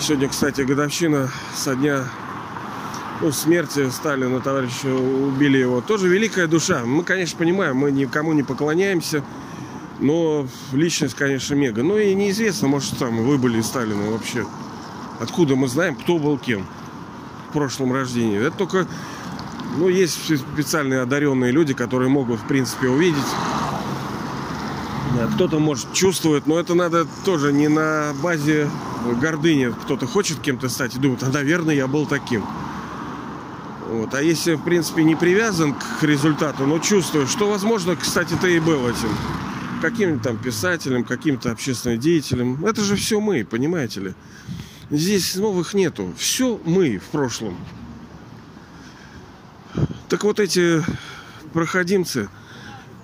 Сегодня, 0.00 0.28
кстати, 0.28 0.60
годовщина 0.62 1.30
со 1.54 1.74
дня 1.74 2.04
ну, 3.22 3.32
смерти 3.32 3.88
Сталина, 3.90 4.40
товарища, 4.40 4.88
убили 4.88 5.58
его. 5.58 5.80
Тоже 5.80 6.08
великая 6.08 6.48
душа. 6.48 6.84
Мы, 6.84 7.04
конечно, 7.04 7.38
понимаем, 7.38 7.76
мы 7.76 7.92
никому 7.92 8.32
не 8.32 8.42
поклоняемся. 8.42 9.24
Но 10.00 10.46
личность, 10.72 11.14
конечно, 11.14 11.54
мега. 11.54 11.82
Ну 11.82 11.96
и 11.96 12.12
неизвестно, 12.14 12.68
может, 12.68 12.98
там 12.98 13.24
вы 13.24 13.38
были 13.38 13.60
Сталина 13.62 14.10
вообще. 14.10 14.44
Откуда 15.20 15.56
мы 15.56 15.68
знаем, 15.68 15.96
кто 15.96 16.18
был 16.18 16.38
кем 16.38 16.66
в 17.48 17.52
прошлом 17.52 17.92
рождении? 17.92 18.38
Это 18.38 18.56
только, 18.56 18.86
ну, 19.76 19.88
есть 19.88 20.14
специальные 20.38 21.00
одаренные 21.00 21.52
люди, 21.52 21.74
которые 21.74 22.08
могут, 22.08 22.40
в 22.40 22.46
принципе, 22.46 22.88
увидеть. 22.88 23.22
Кто-то, 25.34 25.58
может, 25.58 25.92
чувствует, 25.92 26.46
но 26.46 26.60
это 26.60 26.74
надо 26.74 27.06
тоже 27.24 27.52
не 27.52 27.68
на 27.68 28.12
базе 28.22 28.68
гордыни. 29.20 29.72
Кто-то 29.84 30.06
хочет 30.06 30.40
кем-то 30.40 30.68
стать 30.68 30.94
и 30.94 30.98
думает, 30.98 31.22
а, 31.22 31.30
наверное, 31.30 31.74
я 31.74 31.86
был 31.86 32.06
таким. 32.06 32.44
Вот. 33.88 34.14
А 34.14 34.22
если, 34.22 34.54
в 34.54 34.62
принципе, 34.62 35.04
не 35.04 35.14
привязан 35.14 35.74
к 35.74 36.02
результату, 36.02 36.66
но 36.66 36.78
чувствуешь, 36.80 37.30
что, 37.30 37.48
возможно, 37.48 37.96
кстати, 37.96 38.34
ты 38.40 38.56
и 38.56 38.60
был 38.60 38.86
этим 38.88 39.08
каким-то 39.80 40.24
там 40.24 40.38
писателем, 40.38 41.04
каким-то 41.04 41.50
общественным 41.50 41.98
деятелем. 41.98 42.64
Это 42.64 42.82
же 42.82 42.96
все 42.96 43.20
мы, 43.20 43.44
понимаете 43.44 44.00
ли. 44.00 44.14
Здесь 44.90 45.34
новых 45.34 45.74
нету. 45.74 46.14
Все 46.16 46.60
мы 46.64 46.98
в 46.98 47.04
прошлом. 47.06 47.56
Так 50.08 50.22
вот 50.22 50.38
эти 50.38 50.80
проходимцы, 51.52 52.28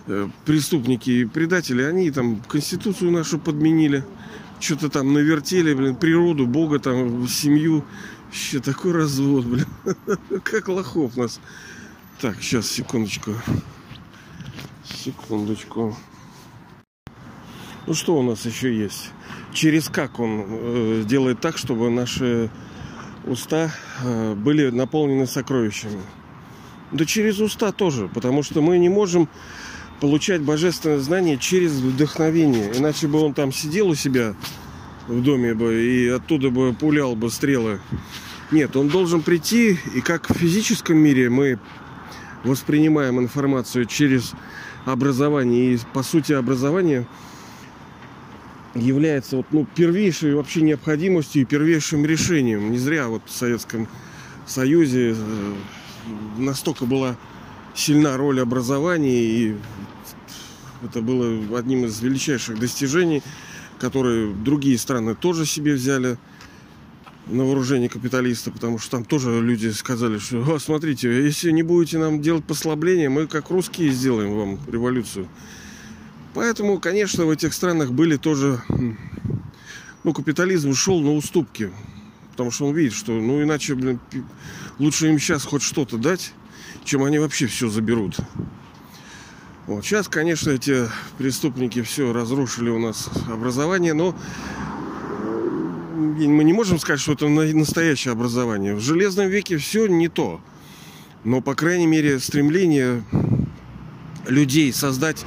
э, 0.06 0.28
преступники 0.44 1.10
и 1.10 1.24
предатели, 1.24 1.82
они 1.82 2.10
там 2.12 2.40
Конституцию 2.42 3.10
нашу 3.10 3.40
подменили. 3.40 4.04
Что-то 4.60 4.90
там 4.90 5.12
навертели, 5.12 5.74
блин, 5.74 5.96
природу, 5.96 6.46
Бога, 6.46 6.78
там, 6.78 7.26
семью. 7.26 7.84
Вообще 8.26 8.60
такой 8.60 8.92
развод, 8.92 9.44
блин. 9.44 9.66
Как 10.44 10.68
лохов 10.68 11.16
нас. 11.16 11.40
Так, 12.20 12.40
сейчас, 12.40 12.68
секундочку. 12.68 13.32
Секундочку. 14.84 15.96
Ну 17.88 17.94
что 17.94 18.16
у 18.16 18.22
нас 18.22 18.46
еще 18.46 18.72
есть? 18.72 19.10
Через 19.52 19.88
как 19.88 20.18
он 20.18 20.44
э, 20.48 21.02
делает 21.06 21.40
так, 21.40 21.58
чтобы 21.58 21.90
наши 21.90 22.50
уста 23.26 23.70
э, 24.02 24.34
были 24.34 24.70
наполнены 24.70 25.26
сокровищами? 25.26 26.00
Да 26.90 27.04
через 27.04 27.38
уста 27.38 27.72
тоже, 27.72 28.08
потому 28.08 28.42
что 28.42 28.62
мы 28.62 28.78
не 28.78 28.88
можем 28.88 29.28
получать 30.00 30.40
божественное 30.40 30.98
знание 30.98 31.36
через 31.36 31.72
вдохновение. 31.72 32.72
Иначе 32.76 33.08
бы 33.08 33.20
он 33.20 33.34
там 33.34 33.52
сидел 33.52 33.88
у 33.88 33.94
себя 33.94 34.34
в 35.06 35.22
доме 35.22 35.54
бы 35.54 35.84
и 35.84 36.08
оттуда 36.08 36.50
бы 36.50 36.72
пулял 36.72 37.14
бы 37.14 37.30
стрелы. 37.30 37.80
Нет, 38.50 38.74
он 38.76 38.88
должен 38.88 39.22
прийти, 39.22 39.78
и 39.94 40.00
как 40.00 40.30
в 40.30 40.34
физическом 40.34 40.96
мире 40.96 41.30
мы 41.30 41.58
воспринимаем 42.44 43.18
информацию 43.20 43.84
через 43.84 44.32
образование. 44.86 45.74
И 45.74 45.78
по 45.92 46.02
сути 46.02 46.32
образование– 46.32 47.06
является 48.74 49.36
вот, 49.36 49.46
ну, 49.50 49.66
первейшей 49.74 50.34
вообще 50.34 50.62
необходимостью 50.62 51.42
и 51.42 51.44
первейшим 51.44 52.06
решением. 52.06 52.70
Не 52.70 52.78
зря 52.78 53.08
вот 53.08 53.22
в 53.26 53.30
Советском 53.30 53.88
Союзе 54.46 55.14
э, 55.16 55.54
настолько 56.38 56.86
была 56.86 57.16
сильна 57.74 58.16
роль 58.16 58.40
образования, 58.40 59.22
и 59.22 59.56
это 60.82 61.00
было 61.00 61.58
одним 61.58 61.84
из 61.84 62.00
величайших 62.00 62.58
достижений, 62.58 63.22
которые 63.78 64.32
другие 64.32 64.78
страны 64.78 65.14
тоже 65.14 65.46
себе 65.46 65.74
взяли. 65.74 66.18
на 67.26 67.44
вооружение 67.44 67.88
капиталиста, 67.88 68.50
потому 68.50 68.78
что 68.78 68.90
там 68.90 69.04
тоже 69.04 69.40
люди 69.40 69.68
сказали, 69.68 70.18
что 70.18 70.58
смотрите, 70.58 71.08
если 71.08 71.52
не 71.52 71.62
будете 71.62 71.98
нам 71.98 72.20
делать 72.20 72.44
послабления, 72.44 73.08
мы 73.08 73.28
как 73.28 73.50
русские 73.50 73.92
сделаем 73.92 74.34
вам 74.34 74.58
революцию. 74.66 75.28
Поэтому, 76.34 76.78
конечно, 76.80 77.26
в 77.26 77.30
этих 77.30 77.52
странах 77.54 77.90
были 77.92 78.16
тоже... 78.16 78.60
Ну, 80.04 80.12
капитализм 80.12 80.74
шел 80.74 81.00
на 81.00 81.12
уступки. 81.12 81.70
Потому 82.32 82.50
что 82.50 82.66
он 82.66 82.74
видит, 82.74 82.94
что, 82.94 83.12
ну, 83.12 83.42
иначе, 83.42 83.74
блин, 83.74 84.00
лучше 84.78 85.08
им 85.08 85.18
сейчас 85.18 85.44
хоть 85.44 85.62
что-то 85.62 85.96
дать, 85.98 86.32
чем 86.84 87.04
они 87.04 87.18
вообще 87.18 87.46
все 87.46 87.68
заберут. 87.68 88.16
Вот. 89.66 89.84
Сейчас, 89.84 90.08
конечно, 90.08 90.50
эти 90.50 90.88
преступники 91.18 91.82
все 91.82 92.12
разрушили 92.12 92.70
у 92.70 92.78
нас 92.78 93.08
образование, 93.30 93.92
но 93.92 94.16
мы 95.94 96.42
не 96.42 96.52
можем 96.52 96.78
сказать, 96.80 97.00
что 97.00 97.12
это 97.12 97.28
настоящее 97.28 98.12
образование. 98.12 98.74
В 98.74 98.80
железном 98.80 99.28
веке 99.28 99.58
все 99.58 99.86
не 99.86 100.08
то. 100.08 100.40
Но, 101.22 101.40
по 101.40 101.54
крайней 101.54 101.86
мере, 101.86 102.18
стремление 102.18 103.04
людей 104.26 104.72
создать 104.72 105.24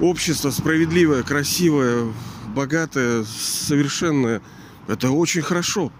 общество 0.00 0.50
справедливое, 0.50 1.22
красивое, 1.22 2.12
богатое, 2.54 3.24
совершенное, 3.24 4.42
это 4.88 5.10
очень 5.10 5.42
хорошо. 5.42 5.92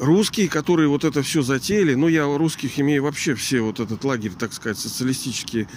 Русские, 0.00 0.48
которые 0.48 0.88
вот 0.88 1.04
это 1.04 1.22
все 1.22 1.42
затеяли, 1.42 1.94
ну 1.94 2.08
я 2.08 2.24
русских 2.24 2.80
имею 2.80 3.04
вообще 3.04 3.34
все 3.34 3.60
вот 3.60 3.78
этот 3.78 4.02
лагерь, 4.04 4.32
так 4.32 4.52
сказать, 4.52 4.78
социалистические 4.78 5.68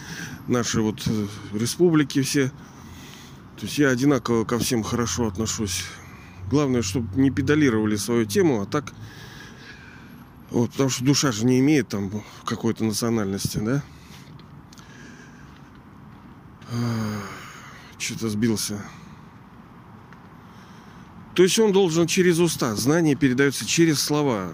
наши 0.48 0.82
вот 0.82 1.04
э, 1.06 1.28
республики 1.54 2.24
все. 2.24 2.48
То 3.58 3.66
есть 3.66 3.78
я 3.78 3.90
одинаково 3.90 4.44
ко 4.44 4.58
всем 4.58 4.82
хорошо 4.82 5.28
отношусь. 5.28 5.86
Главное, 6.50 6.82
чтобы 6.82 7.20
не 7.20 7.30
педалировали 7.30 7.96
свою 7.96 8.26
тему, 8.26 8.62
а 8.62 8.66
так... 8.66 8.94
Вот, 10.50 10.72
потому 10.72 10.90
что 10.90 11.04
душа 11.04 11.32
же 11.34 11.46
не 11.46 11.60
имеет 11.60 11.90
там 11.90 12.24
какой-то 12.46 12.86
национальности, 12.86 13.58
да? 13.58 13.84
Что-то 17.98 18.30
сбился. 18.30 18.82
То 21.34 21.44
есть 21.44 21.60
он 21.60 21.72
должен 21.72 22.08
через 22.08 22.40
уста. 22.40 22.76
Знание 22.76 23.16
передается 23.16 23.66
через 23.66 24.02
слова. 24.02 24.52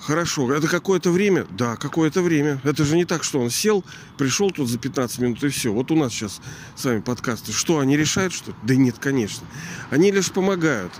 Хорошо. 0.00 0.52
Это 0.52 0.66
какое-то 0.66 1.10
время? 1.10 1.46
Да, 1.50 1.76
какое-то 1.76 2.22
время. 2.22 2.60
Это 2.64 2.84
же 2.84 2.96
не 2.96 3.04
так, 3.04 3.22
что 3.22 3.38
он 3.38 3.50
сел, 3.50 3.84
пришел 4.18 4.50
тут 4.50 4.68
за 4.68 4.78
15 4.78 5.18
минут 5.20 5.44
и 5.44 5.48
все. 5.48 5.72
Вот 5.72 5.90
у 5.90 5.96
нас 5.96 6.12
сейчас 6.12 6.40
с 6.74 6.84
вами 6.84 7.00
подкасты. 7.00 7.52
Что, 7.52 7.78
они 7.78 7.96
решают 7.96 8.32
что 8.32 8.52
Да 8.62 8.74
нет, 8.74 8.96
конечно. 8.98 9.46
Они 9.90 10.10
лишь 10.10 10.32
помогают. 10.32 10.92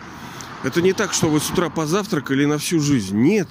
Это 0.62 0.82
не 0.82 0.92
так, 0.92 1.12
что 1.12 1.28
вы 1.28 1.40
с 1.40 1.50
утра 1.50 1.70
позавтракали 1.70 2.44
на 2.44 2.58
всю 2.58 2.78
жизнь. 2.78 3.16
Нет. 3.16 3.48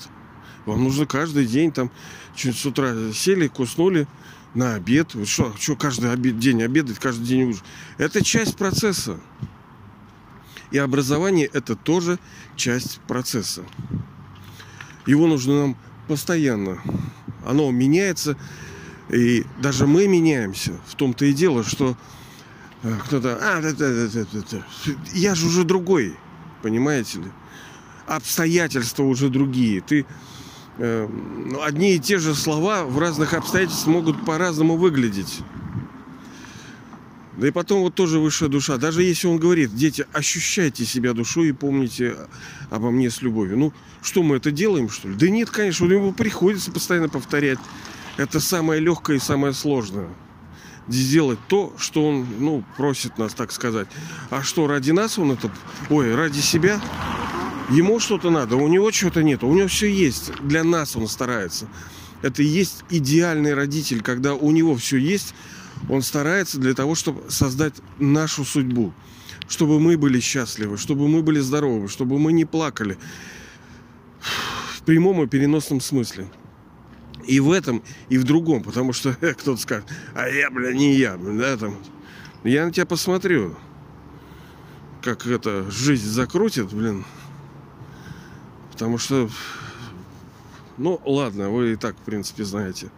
Вам 0.65 0.83
нужно 0.83 1.05
каждый 1.05 1.45
день 1.45 1.71
там 1.71 1.91
чуть 2.35 2.57
с 2.57 2.65
утра 2.65 2.93
сели, 3.13 3.47
куснули 3.47 4.07
на 4.53 4.75
обед. 4.75 5.13
Вот 5.15 5.27
что, 5.27 5.53
что 5.59 5.75
каждый 5.75 6.11
обед, 6.11 6.39
день 6.39 6.61
обедать, 6.63 6.99
каждый 6.99 7.25
день 7.25 7.49
ужин. 7.49 7.61
Это 7.97 8.23
часть 8.23 8.57
процесса. 8.57 9.19
И 10.71 10.77
образование 10.77 11.47
это 11.47 11.75
тоже 11.75 12.19
часть 12.55 12.99
процесса. 13.07 13.63
Его 15.05 15.27
нужно 15.27 15.61
нам 15.61 15.77
постоянно. 16.07 16.79
Оно 17.45 17.71
меняется, 17.71 18.37
и 19.09 19.45
даже 19.59 19.87
мы 19.87 20.07
меняемся. 20.07 20.73
В 20.87 20.95
том-то 20.95 21.25
и 21.25 21.33
дело, 21.33 21.63
что 21.63 21.97
э, 22.83 22.93
кто-то... 23.05 23.39
А, 23.41 23.61
да, 23.61 23.71
да, 23.71 24.07
да, 24.07 24.25
да, 24.31 24.41
да. 24.51 24.65
Я 25.13 25.33
же 25.33 25.47
уже 25.47 25.63
другой, 25.63 26.15
понимаете 26.61 27.19
ли? 27.19 27.31
Обстоятельства 28.05 29.03
уже 29.03 29.29
другие. 29.29 29.81
Ты 29.81 30.05
одни 30.79 31.95
и 31.95 31.99
те 31.99 32.17
же 32.17 32.33
слова 32.35 32.83
в 32.85 32.97
разных 32.99 33.33
обстоятельствах 33.33 33.87
могут 33.87 34.25
по-разному 34.25 34.77
выглядеть. 34.77 35.41
Да 37.37 37.47
и 37.47 37.51
потом 37.51 37.81
вот 37.81 37.95
тоже 37.95 38.19
высшая 38.19 38.49
душа. 38.49 38.77
Даже 38.77 39.01
если 39.01 39.27
он 39.27 39.37
говорит, 39.37 39.73
дети, 39.73 40.05
ощущайте 40.11 40.83
себя 40.85 41.13
душой 41.13 41.49
и 41.49 41.53
помните 41.53 42.17
обо 42.69 42.91
мне 42.91 43.09
с 43.09 43.21
любовью. 43.21 43.57
Ну, 43.57 43.73
что 44.01 44.23
мы 44.23 44.35
это 44.35 44.51
делаем, 44.51 44.89
что 44.89 45.07
ли? 45.07 45.15
Да 45.15 45.29
нет, 45.29 45.49
конечно, 45.49 45.85
у 45.85 45.89
него 45.89 46.11
приходится 46.11 46.69
постоянно 46.69 47.07
повторять. 47.07 47.59
Это 48.17 48.41
самое 48.41 48.81
легкое 48.81 49.17
и 49.17 49.19
самое 49.21 49.53
сложное. 49.53 50.09
Сделать 50.89 51.39
то, 51.47 51.73
что 51.77 52.05
он, 52.09 52.25
ну, 52.39 52.63
просит 52.75 53.17
нас, 53.17 53.33
так 53.33 53.53
сказать. 53.53 53.87
А 54.31 54.43
что, 54.43 54.67
ради 54.67 54.91
нас 54.91 55.17
он 55.17 55.31
это... 55.31 55.49
Ой, 55.89 56.13
ради 56.13 56.39
себя? 56.39 56.81
Ему 57.69 57.99
что-то 57.99 58.31
надо, 58.31 58.55
у 58.55 58.67
него 58.67 58.91
что-то 58.91 59.21
нет. 59.21 59.43
У 59.43 59.53
него 59.53 59.67
все 59.67 59.87
есть. 59.87 60.31
Для 60.41 60.63
нас 60.63 60.95
он 60.95 61.07
старается. 61.07 61.67
Это 62.21 62.41
и 62.41 62.45
есть 62.45 62.83
идеальный 62.89 63.53
родитель, 63.53 64.01
когда 64.01 64.33
у 64.33 64.51
него 64.51 64.75
все 64.75 64.97
есть, 64.97 65.33
он 65.87 66.01
старается 66.01 66.59
для 66.59 66.73
того, 66.73 66.95
чтобы 66.95 67.29
создать 67.29 67.75
нашу 67.99 68.43
судьбу. 68.43 68.93
Чтобы 69.47 69.79
мы 69.79 69.97
были 69.97 70.19
счастливы, 70.19 70.77
чтобы 70.77 71.07
мы 71.07 71.21
были 71.21 71.39
здоровы, 71.39 71.87
чтобы 71.87 72.19
мы 72.19 72.33
не 72.33 72.45
плакали. 72.45 72.97
В 74.75 74.81
прямом 74.83 75.23
и 75.23 75.27
переносном 75.27 75.79
смысле. 75.79 76.27
И 77.25 77.39
в 77.39 77.51
этом, 77.51 77.83
и 78.09 78.17
в 78.17 78.23
другом. 78.23 78.63
Потому 78.63 78.93
что 78.93 79.13
кто-то 79.37 79.57
скажет, 79.57 79.85
а 80.15 80.27
я, 80.27 80.49
бля, 80.49 80.73
не 80.73 80.95
я. 80.95 81.17
Да, 81.17 81.55
там. 81.55 81.77
Я 82.43 82.65
на 82.65 82.71
тебя 82.71 82.85
посмотрю. 82.85 83.55
Как 85.01 85.25
это 85.25 85.69
жизнь 85.71 86.07
закрутит, 86.07 86.73
блин. 86.73 87.05
Потому 88.79 88.97
что 88.97 89.29
ну, 90.77 91.01
ладно, 91.05 91.49
вы 91.49 91.73
и 91.73 91.75
так, 91.75 91.97
в 91.97 92.03
принципе, 92.03 92.45
знаете. 92.45 92.89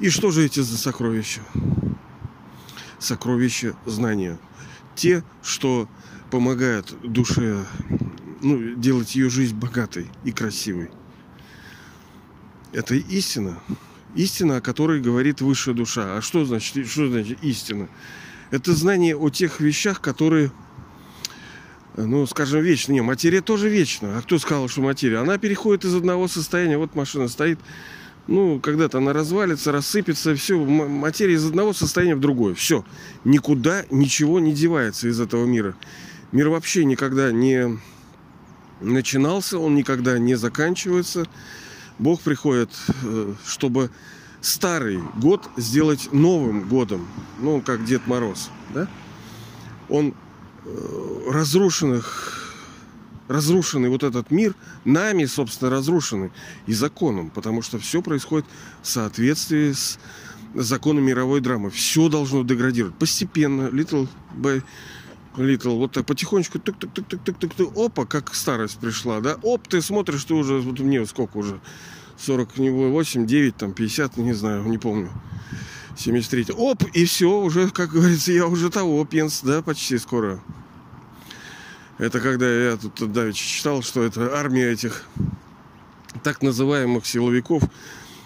И 0.00 0.08
что 0.08 0.30
же 0.30 0.46
эти 0.46 0.60
за 0.60 0.78
сокровища? 0.78 1.42
Сокровища 2.98 3.76
знания. 3.84 4.38
Те, 4.94 5.22
что 5.42 5.86
помогают 6.30 6.96
душе 7.02 7.62
ну, 8.40 8.74
делать 8.76 9.14
ее 9.14 9.28
жизнь 9.28 9.54
богатой 9.54 10.06
и 10.24 10.32
красивой. 10.32 10.90
Это 12.72 12.94
истина. 12.94 13.60
Истина, 14.14 14.56
о 14.56 14.60
которой 14.62 15.02
говорит 15.02 15.42
высшая 15.42 15.74
душа. 15.74 16.16
А 16.16 16.22
что 16.22 16.46
значит, 16.46 16.88
что 16.88 17.10
значит 17.10 17.44
истина? 17.44 17.90
Это 18.50 18.72
знание 18.72 19.14
о 19.14 19.28
тех 19.28 19.60
вещах, 19.60 20.00
которые 20.00 20.50
ну, 22.06 22.26
скажем, 22.26 22.62
вечно. 22.62 22.92
Не, 22.92 23.00
материя 23.00 23.40
тоже 23.40 23.68
вечна. 23.68 24.18
А 24.18 24.22
кто 24.22 24.38
сказал, 24.38 24.68
что 24.68 24.82
материя? 24.82 25.18
Она 25.18 25.38
переходит 25.38 25.84
из 25.84 25.94
одного 25.94 26.28
состояния. 26.28 26.78
Вот 26.78 26.94
машина 26.94 27.28
стоит. 27.28 27.58
Ну, 28.28 28.60
когда-то 28.60 28.98
она 28.98 29.14
развалится, 29.14 29.72
рассыпется, 29.72 30.34
все, 30.34 30.58
материя 30.62 31.34
из 31.34 31.46
одного 31.46 31.72
состояния 31.72 32.14
в 32.14 32.20
другое. 32.20 32.54
Все. 32.54 32.84
Никуда 33.24 33.84
ничего 33.90 34.38
не 34.38 34.52
девается 34.52 35.08
из 35.08 35.18
этого 35.18 35.46
мира. 35.46 35.74
Мир 36.30 36.50
вообще 36.50 36.84
никогда 36.84 37.32
не 37.32 37.78
начинался, 38.80 39.58
он 39.58 39.74
никогда 39.74 40.18
не 40.18 40.34
заканчивается. 40.34 41.26
Бог 41.98 42.20
приходит, 42.20 42.70
э, 43.02 43.32
чтобы 43.46 43.90
старый 44.42 45.00
год 45.16 45.48
сделать 45.56 46.12
новым 46.12 46.68
годом. 46.68 47.08
Ну, 47.40 47.62
как 47.62 47.84
Дед 47.86 48.06
Мороз, 48.06 48.50
да? 48.74 48.88
Он 49.88 50.14
разрушенных, 51.26 52.54
разрушенный 53.28 53.88
вот 53.88 54.02
этот 54.02 54.30
мир, 54.30 54.54
нами, 54.84 55.24
собственно, 55.26 55.70
разрушенный 55.70 56.30
и 56.66 56.72
законом, 56.72 57.30
потому 57.30 57.62
что 57.62 57.78
все 57.78 58.02
происходит 58.02 58.46
в 58.82 58.88
соответствии 58.88 59.72
с 59.72 59.98
законом 60.54 61.04
мировой 61.04 61.40
драмы. 61.40 61.70
Все 61.70 62.08
должно 62.08 62.42
деградировать. 62.42 62.94
Постепенно, 62.94 63.68
little 63.68 64.08
by 64.34 64.62
little, 65.36 65.76
вот 65.76 65.92
так 65.92 66.06
потихонечку, 66.06 66.58
тук 66.58 66.78
тук 66.78 66.92
тук 66.92 67.06
тук 67.06 67.38
тук 67.38 67.54
тук 67.54 67.76
опа, 67.76 68.06
как 68.06 68.34
старость 68.34 68.78
пришла, 68.78 69.20
да, 69.20 69.36
оп, 69.42 69.68
ты 69.68 69.80
смотришь, 69.80 70.24
ты 70.24 70.34
уже, 70.34 70.58
вот 70.58 70.80
мне 70.80 71.04
сколько 71.06 71.36
уже, 71.36 71.60
48, 72.18 73.26
9, 73.26 73.56
там, 73.56 73.72
50, 73.72 74.16
не 74.16 74.32
знаю, 74.32 74.64
не 74.64 74.78
помню. 74.78 75.10
73 75.96 76.54
Оп, 76.56 76.84
и 76.94 77.04
все, 77.04 77.40
уже, 77.40 77.70
как 77.70 77.90
говорится, 77.90 78.32
я 78.32 78.46
уже 78.46 78.70
того, 78.70 79.04
пенс, 79.04 79.40
да, 79.42 79.62
почти 79.62 79.98
скоро. 79.98 80.40
Это 81.98 82.20
когда 82.20 82.48
я 82.48 82.76
тут 82.76 83.12
давеча 83.12 83.44
читал, 83.44 83.82
что 83.82 84.04
это 84.04 84.36
армия 84.38 84.70
этих 84.70 85.04
так 86.22 86.42
называемых 86.42 87.04
силовиков, 87.04 87.62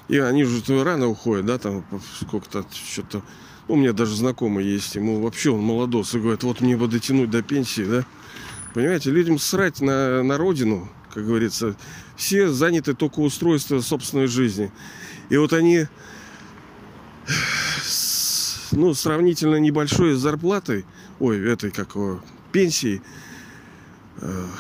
и 0.09 0.19
они 0.19 0.45
же 0.45 0.85
рано 0.85 1.09
уходят, 1.09 1.47
да, 1.47 1.59
там 1.59 1.85
сколько-то, 2.21 2.67
что-то... 2.73 3.23
У 3.69 3.77
меня 3.77 3.93
даже 3.93 4.15
знакомый 4.15 4.67
есть, 4.67 4.95
ему 4.97 5.23
вообще 5.23 5.51
он 5.51 5.61
молодос, 5.61 6.15
и 6.15 6.19
говорит, 6.19 6.43
вот 6.43 6.61
мне 6.61 6.77
бы 6.77 6.87
дотянуть 6.87 7.31
до 7.31 7.43
пенсии, 7.43 7.83
да. 7.83 8.05
Понимаете, 8.75 9.11
людям 9.11 9.39
срать 9.39 9.81
на, 9.81 10.23
на 10.23 10.37
родину, 10.37 10.91
как 11.15 11.25
говорится, 11.25 11.75
все 12.17 12.49
заняты 12.49 12.95
только 12.95 13.21
устройством 13.21 13.81
собственной 13.81 14.27
жизни. 14.27 14.71
И 15.31 15.37
вот 15.37 15.53
они 15.55 15.87
ну, 18.73 18.93
сравнительно 18.95 19.57
небольшой 19.57 20.15
зарплатой, 20.15 20.85
ой, 21.21 21.41
этой, 21.41 21.71
как 21.71 21.97
э, 21.97 22.19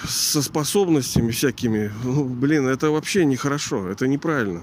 со 0.08 0.42
способностями 0.42 1.30
всякими, 1.30 1.92
ну, 2.04 2.24
блин, 2.24 2.66
это 2.66 2.90
вообще 2.90 3.24
нехорошо, 3.24 3.88
это 3.88 4.06
неправильно. 4.06 4.62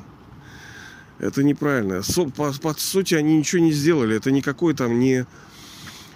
Это 1.20 1.44
неправильно. 1.44 2.02
По, 2.36 2.54
по 2.54 2.74
сути, 2.78 3.14
они 3.14 3.38
ничего 3.38 3.62
не 3.62 3.74
сделали. 3.74 4.16
Это 4.16 4.32
никакой 4.32 4.74
там 4.74 5.00
не, 5.00 5.26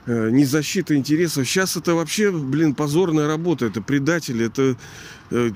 э, 0.05 0.29
не 0.29 0.45
защита 0.45 0.95
интересов. 0.95 1.45
Сейчас 1.45 1.75
это 1.75 1.93
вообще, 1.93 2.31
блин, 2.31 2.73
позорная 2.73 3.27
работа. 3.27 3.65
Это 3.65 3.81
предатели, 3.81 4.45
это 4.45 4.77
э, 5.31 5.51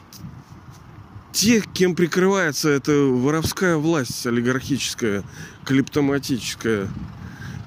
те, 1.32 1.62
кем 1.62 1.96
прикрывается 1.96 2.70
эта 2.70 2.92
воровская 2.92 3.78
власть 3.78 4.26
олигархическая, 4.26 5.24
клептоматическая, 5.64 6.90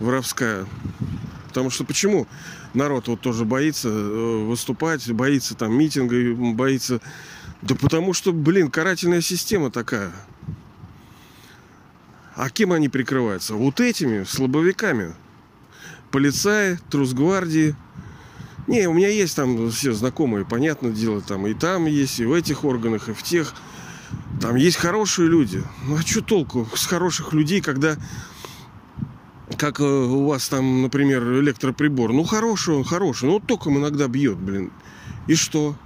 воровская. 0.00 0.66
Потому 1.48 1.70
что 1.70 1.84
почему 1.84 2.26
народ 2.74 3.08
вот 3.08 3.20
тоже 3.20 3.44
боится 3.44 3.88
э, 3.88 4.44
выступать, 4.44 5.10
боится 5.12 5.54
там 5.54 5.72
митинга, 5.74 6.34
боится... 6.54 7.00
Да 7.62 7.74
потому 7.74 8.14
что, 8.14 8.32
блин, 8.32 8.70
карательная 8.70 9.20
система 9.20 9.70
такая. 9.70 10.12
А 12.34 12.48
кем 12.48 12.72
они 12.72 12.88
прикрываются? 12.88 13.54
Вот 13.54 13.80
этими 13.80 14.24
слабовиками. 14.24 15.14
Полицаи, 16.10 16.78
трусгвардии. 16.90 17.76
Не, 18.66 18.88
у 18.88 18.94
меня 18.94 19.08
есть 19.08 19.36
там 19.36 19.70
все 19.70 19.92
знакомые, 19.92 20.44
понятное 20.44 20.92
дело, 20.92 21.20
там 21.20 21.46
и 21.46 21.54
там 21.54 21.86
есть, 21.86 22.20
и 22.20 22.24
в 22.24 22.32
этих 22.32 22.64
органах, 22.64 23.08
и 23.08 23.12
в 23.12 23.22
тех. 23.22 23.52
Там 24.40 24.56
есть 24.56 24.76
хорошие 24.76 25.28
люди. 25.28 25.62
Ну 25.84 25.96
а 25.96 26.02
что 26.02 26.22
толку 26.22 26.68
с 26.74 26.86
хороших 26.86 27.32
людей, 27.32 27.60
когда 27.60 27.96
как 29.60 29.78
э, 29.78 29.84
у 29.84 30.26
вас 30.26 30.48
там, 30.48 30.80
например, 30.80 31.22
электроприбор. 31.40 32.14
Ну, 32.14 32.24
хороший 32.24 32.76
он, 32.76 32.84
хороший. 32.84 33.26
Ну, 33.26 33.34
вот 33.34 33.46
током 33.46 33.76
иногда 33.76 34.08
бьет, 34.08 34.38
блин. 34.38 34.72
И 35.26 35.34
что? 35.34 35.76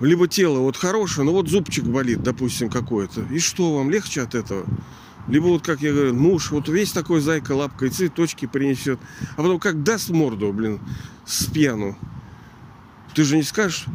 либо 0.00 0.28
тело 0.28 0.58
вот 0.58 0.76
хорошее, 0.76 1.24
но 1.24 1.32
вот 1.32 1.48
зубчик 1.48 1.84
болит, 1.84 2.22
допустим, 2.22 2.68
какой-то. 2.68 3.22
И 3.30 3.38
что 3.38 3.76
вам, 3.76 3.90
легче 3.90 4.20
от 4.20 4.34
этого? 4.34 4.66
Либо 5.28 5.44
вот, 5.44 5.64
как 5.64 5.80
я 5.80 5.92
говорю, 5.92 6.14
муж, 6.14 6.50
вот 6.50 6.68
весь 6.68 6.92
такой 6.92 7.20
зайка 7.20 7.52
лапкой, 7.52 7.88
цветочки 7.88 8.44
принесет. 8.44 8.98
А 9.36 9.36
потом 9.36 9.58
как 9.58 9.82
даст 9.82 10.10
морду, 10.10 10.52
блин, 10.52 10.80
с 11.24 11.46
пьяну. 11.46 11.96
Ты 13.14 13.24
же 13.24 13.36
не 13.36 13.44
скажешь, 13.44 13.86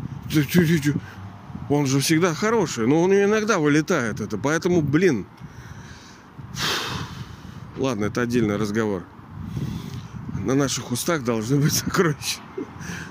он 1.69 1.85
же 1.85 1.99
всегда 1.99 2.33
хороший, 2.33 2.87
но 2.87 3.03
он 3.03 3.13
иногда 3.13 3.59
вылетает 3.59 4.19
это. 4.19 4.39
Поэтому, 4.39 4.81
блин, 4.81 5.27
ладно, 7.79 8.05
это 8.05 8.21
отдельный 8.21 8.57
разговор. 8.57 9.03
На 10.45 10.55
наших 10.55 10.91
устах 10.91 11.23
должны 11.23 11.57
быть 11.57 11.73
сокровища. 11.73 12.39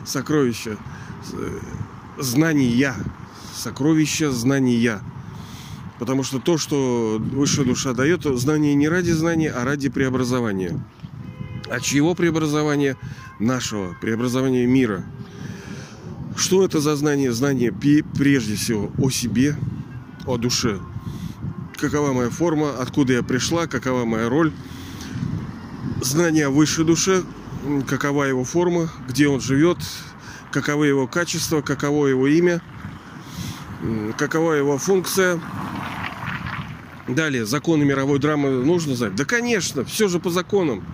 Сокровища 0.05 0.77
знания, 2.19 2.95
сокровища 3.55 4.31
знания. 4.31 5.01
Потому 5.99 6.23
что 6.23 6.39
то, 6.39 6.59
что 6.59 7.19
высшая 7.19 7.65
душа 7.65 7.93
дает, 7.93 8.23
знание 8.39 8.75
не 8.75 8.89
ради 8.89 9.11
знания, 9.11 9.51
а 9.51 9.65
ради 9.65 9.89
преобразования. 9.89 10.81
А 11.69 11.81
чьего 11.81 12.15
преобразования? 12.15 12.97
Нашего. 13.41 13.97
Преобразования 14.01 14.67
мира. 14.67 15.05
Что 16.37 16.65
это 16.65 16.81
за 16.81 16.95
знание? 16.97 17.33
Знание 17.33 17.73
прежде 17.73 18.55
всего 18.55 18.93
о 18.99 19.11
себе, 19.11 19.57
о 20.25 20.39
душе. 20.39 20.79
Какова 21.79 22.13
моя 22.13 22.29
форма, 22.29 22.77
откуда 22.81 23.13
я 23.13 23.23
пришла, 23.23 23.69
какова 23.69 24.05
моя 24.05 24.29
роль. 24.29 24.53
Знание 26.01 26.47
о 26.47 26.51
высшей 26.51 26.85
душе, 26.85 27.23
какова 27.87 28.25
его 28.25 28.43
форма, 28.43 28.91
где 29.07 29.29
он 29.29 29.41
живет, 29.41 29.79
каковы 30.51 30.89
его 30.89 31.07
качества, 31.07 31.61
каково 31.61 32.09
его 32.09 32.27
имя, 32.27 32.61
какова 34.17 34.55
его 34.55 34.77
функция. 34.77 35.41
Далее, 37.07 37.47
законы 37.47 37.85
мировой 37.85 38.19
драмы 38.19 38.51
нужно 38.51 38.97
знать? 38.97 39.15
Да, 39.15 39.25
конечно, 39.25 39.85
все 39.85 40.09
же 40.09 40.19
по 40.19 40.31
законам. 40.31 40.85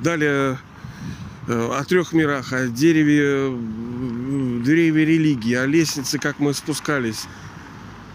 Далее, 0.00 0.58
э, 1.48 1.70
о 1.70 1.84
трех 1.84 2.14
мирах, 2.14 2.52
о 2.54 2.66
дереве, 2.66 3.56
дереве 4.64 5.04
религии, 5.04 5.54
о 5.54 5.66
лестнице, 5.66 6.18
как 6.18 6.38
мы 6.38 6.54
спускались. 6.54 7.26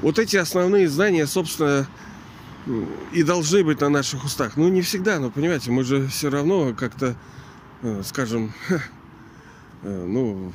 Вот 0.01 0.19
эти 0.19 0.37
основные 0.37 0.87
знания, 0.87 1.27
собственно, 1.27 1.87
и 3.11 3.23
должны 3.23 3.63
быть 3.63 3.81
на 3.81 3.89
наших 3.89 4.23
устах. 4.25 4.57
Ну, 4.57 4.69
не 4.69 4.81
всегда, 4.81 5.19
но, 5.19 5.29
понимаете, 5.29 5.71
мы 5.71 5.83
же 5.83 6.07
все 6.07 6.29
равно 6.29 6.73
как-то, 6.73 7.15
э, 7.81 8.01
скажем, 8.05 8.53
Э, 9.81 10.05
ну, 10.05 10.51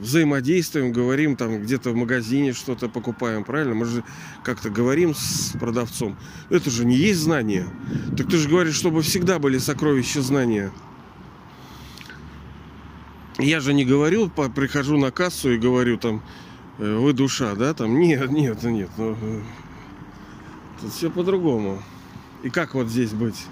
взаимодействуем, 0.00 0.92
говорим, 0.92 1.36
там 1.36 1.62
где-то 1.62 1.90
в 1.90 1.94
магазине 1.94 2.52
что-то 2.52 2.88
покупаем, 2.88 3.44
правильно? 3.44 3.74
Мы 3.74 3.84
же 3.84 4.04
как-то 4.42 4.70
говорим 4.70 5.14
с 5.14 5.56
продавцом. 5.58 6.16
Это 6.50 6.68
же 6.70 6.84
не 6.84 6.96
есть 6.96 7.20
знание. 7.20 7.66
Так 8.16 8.28
ты 8.28 8.36
же 8.36 8.48
говоришь, 8.48 8.74
чтобы 8.74 9.02
всегда 9.02 9.38
были 9.38 9.58
сокровища 9.58 10.20
знания. 10.20 10.72
Я 13.38 13.60
же 13.60 13.72
не 13.72 13.84
говорю, 13.84 14.28
прихожу 14.28 14.98
на 14.98 15.12
кассу 15.12 15.52
и 15.52 15.58
говорю 15.58 15.96
там, 15.96 16.16
«Э, 16.16 16.20
вы 16.86 17.12
душа, 17.12 17.54
да, 17.54 17.74
там, 17.74 17.98
нет, 17.98 18.30
нет, 18.30 18.62
нет, 18.62 18.90
ну, 18.96 19.16
э, 19.20 19.40
тут 20.80 20.92
все 20.92 21.10
по-другому. 21.10 21.82
И 22.42 22.50
как 22.50 22.74
вот 22.74 22.88
здесь 22.88 23.12
быть? 23.12 23.46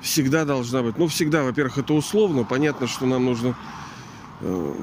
Всегда 0.00 0.44
должна 0.44 0.82
быть. 0.82 0.98
Ну, 0.98 1.06
всегда, 1.06 1.44
во-первых, 1.44 1.78
это 1.78 1.94
условно. 1.94 2.42
Понятно, 2.42 2.88
что 2.88 3.06
нам 3.06 3.24
нужно 3.24 3.54
Э, 4.42 4.74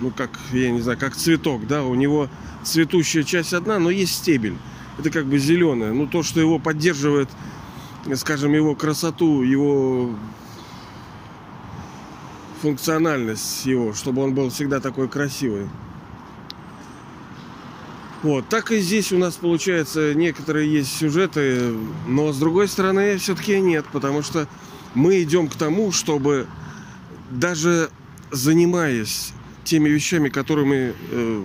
ну, 0.00 0.10
как, 0.10 0.30
я 0.52 0.70
не 0.70 0.80
знаю, 0.80 0.98
как 0.98 1.16
цветок, 1.16 1.66
да, 1.66 1.82
у 1.82 1.94
него 1.94 2.28
цветущая 2.62 3.24
часть 3.24 3.52
одна, 3.52 3.78
но 3.78 3.90
есть 3.90 4.14
стебель. 4.14 4.56
Это 4.98 5.10
как 5.10 5.26
бы 5.26 5.38
зеленое. 5.38 5.92
Ну, 5.92 6.06
то, 6.06 6.22
что 6.22 6.38
его 6.38 6.58
поддерживает, 6.58 7.28
скажем, 8.14 8.52
его 8.52 8.74
красоту, 8.74 9.42
его 9.42 10.14
функциональность 12.62 13.66
его, 13.66 13.92
чтобы 13.94 14.22
он 14.22 14.34
был 14.34 14.50
всегда 14.50 14.80
такой 14.80 15.08
красивый. 15.08 15.68
Вот, 18.22 18.48
так 18.48 18.72
и 18.72 18.80
здесь 18.80 19.12
у 19.12 19.18
нас 19.18 19.36
получается 19.36 20.12
некоторые 20.12 20.72
есть 20.72 20.96
сюжеты, 20.96 21.72
но 22.08 22.32
с 22.32 22.38
другой 22.38 22.66
стороны 22.66 23.16
все-таки 23.18 23.60
нет, 23.60 23.86
потому 23.92 24.22
что 24.22 24.48
мы 24.94 25.22
идем 25.22 25.48
к 25.48 25.54
тому, 25.54 25.92
чтобы 25.92 26.48
даже 27.30 27.90
занимаясь 28.32 29.32
теми 29.62 29.88
вещами, 29.88 30.30
которые 30.30 30.66
мы, 30.66 30.94
э, 31.10 31.42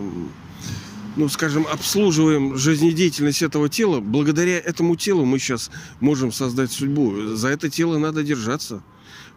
ну, 1.15 1.29
скажем, 1.29 1.67
обслуживаем 1.71 2.57
жизнедеятельность 2.57 3.43
этого 3.43 3.69
тела, 3.69 3.99
благодаря 3.99 4.57
этому 4.57 4.95
телу 4.95 5.25
мы 5.25 5.38
сейчас 5.38 5.69
можем 5.99 6.31
создать 6.31 6.71
судьбу. 6.71 7.36
За 7.36 7.49
это 7.49 7.69
тело 7.69 7.99
надо 7.99 8.23
держаться. 8.23 8.81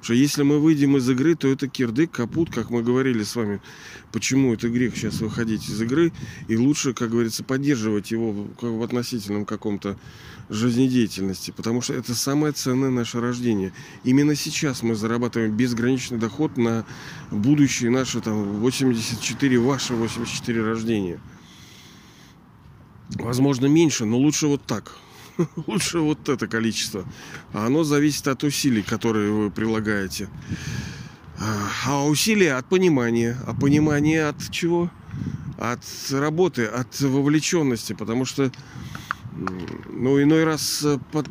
Что 0.06 0.14
если 0.14 0.44
мы 0.44 0.60
выйдем 0.60 0.96
из 0.96 1.10
игры, 1.10 1.34
то 1.34 1.48
это 1.48 1.66
кирдык, 1.66 2.12
капут, 2.12 2.54
как 2.54 2.70
мы 2.70 2.84
говорили 2.84 3.24
с 3.24 3.34
вами. 3.34 3.60
Почему 4.12 4.54
это 4.54 4.68
грех 4.68 4.96
сейчас 4.96 5.20
выходить 5.20 5.68
из 5.68 5.82
игры? 5.82 6.12
И 6.46 6.56
лучше, 6.56 6.94
как 6.94 7.10
говорится, 7.10 7.42
поддерживать 7.42 8.12
его 8.12 8.46
в 8.60 8.82
относительном 8.84 9.44
каком-то 9.44 9.98
жизнедеятельности, 10.48 11.50
потому 11.50 11.80
что 11.80 11.92
это 11.94 12.14
самое 12.14 12.52
ценное 12.52 12.90
наше 12.90 13.20
рождение. 13.20 13.72
Именно 14.04 14.36
сейчас 14.36 14.84
мы 14.84 14.94
зарабатываем 14.94 15.56
безграничный 15.56 16.18
доход 16.18 16.56
на 16.56 16.86
будущее 17.32 17.90
наше 17.90 18.20
там 18.20 18.60
84, 18.60 19.58
ваше 19.58 19.94
84 19.94 20.62
рождения. 20.62 21.18
Возможно, 23.16 23.66
меньше, 23.66 24.04
но 24.04 24.18
лучше 24.18 24.46
вот 24.46 24.62
так. 24.66 25.00
Лучше 25.66 25.98
вот 25.98 26.28
это 26.28 26.46
количество. 26.46 27.04
А 27.52 27.66
оно 27.66 27.84
зависит 27.84 28.28
от 28.28 28.44
усилий, 28.44 28.82
которые 28.82 29.30
вы 29.32 29.50
прилагаете. 29.50 30.28
А 31.86 32.06
усилия 32.06 32.54
от 32.54 32.66
понимания. 32.66 33.36
А 33.46 33.54
понимание 33.54 34.26
от 34.26 34.50
чего? 34.50 34.90
От 35.58 35.80
работы, 36.10 36.66
от 36.66 37.00
вовлеченности. 37.00 37.92
Потому 37.92 38.24
что 38.24 38.50
ну, 39.90 40.22
иной 40.22 40.44
раз 40.44 40.82
э, 40.82 40.98
под 41.12 41.28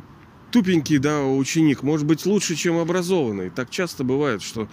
тупенький, 0.51 0.99
да, 0.99 1.23
ученик 1.25 1.81
может 1.81 2.05
быть 2.05 2.25
лучше, 2.25 2.55
чем 2.55 2.77
образованный. 2.77 3.49
Так 3.49 3.69
часто 3.71 4.03
бывает, 4.03 4.41
что 4.43 4.69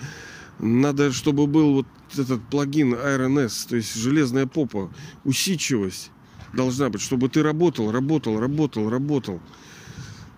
надо, 0.59 1.13
чтобы 1.13 1.47
был 1.47 1.75
вот 1.75 1.87
этот 2.17 2.43
плагин 2.49 2.95
RNS, 2.95 3.69
то 3.69 3.77
есть 3.77 3.95
железная 3.95 4.47
попа, 4.47 4.93
усидчивость 5.25 6.11
должна 6.53 6.89
быть, 6.89 7.01
чтобы 7.01 7.29
ты 7.29 7.43
работал, 7.43 7.91
работал, 7.91 8.39
работал, 8.39 8.91
работал. 8.91 9.41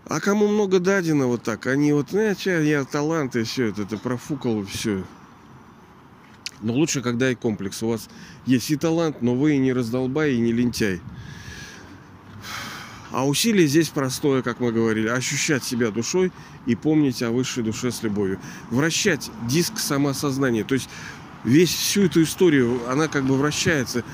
А 0.07 0.21
кому 0.21 0.49
много 0.49 0.81
дадено 0.81 1.27
вот 1.27 1.43
так, 1.43 1.67
они 1.67 1.93
вот, 1.93 2.13
э, 2.13 2.35
я, 2.45 2.61
я 2.61 2.85
талант 2.85 3.37
и 3.37 3.45
все 3.45 3.67
это, 3.67 3.85
ты 3.85 3.97
профукал 3.97 4.63
и 4.63 4.67
все. 4.67 5.05
Но 6.61 6.75
лучше, 6.75 7.03
когда 7.03 7.31
и 7.31 7.35
комплекс. 7.35 7.83
У 7.83 7.89
вас 7.89 8.09
есть 8.47 8.71
и 8.71 8.77
талант, 8.77 9.23
но 9.23 9.35
вы 9.35 9.55
и 9.55 9.59
не 9.59 9.73
раздолбай, 9.73 10.35
и 10.35 10.41
не 10.41 10.53
лентяй. 10.53 11.01
А 13.11 13.27
усилие 13.27 13.67
здесь 13.69 13.91
простое, 13.91 14.43
как 14.43 14.61
мы 14.61 14.73
говорили, 14.73 15.09
ощущать 15.09 15.63
себя 15.63 15.91
душой 15.91 16.33
и 16.67 16.75
помнить 16.75 17.23
о 17.23 17.31
высшей 17.31 17.63
душе 17.63 17.93
с 17.93 18.03
любовью. 18.03 18.41
Вращать 18.71 19.31
диск 19.49 19.79
самосознания. 19.79 20.65
То 20.65 20.75
есть 20.75 20.89
весь 21.45 21.73
всю 21.73 22.07
эту 22.07 22.23
историю, 22.23 22.81
она 22.91 23.09
как 23.09 23.25
бы 23.25 23.37
вращается. 23.37 24.05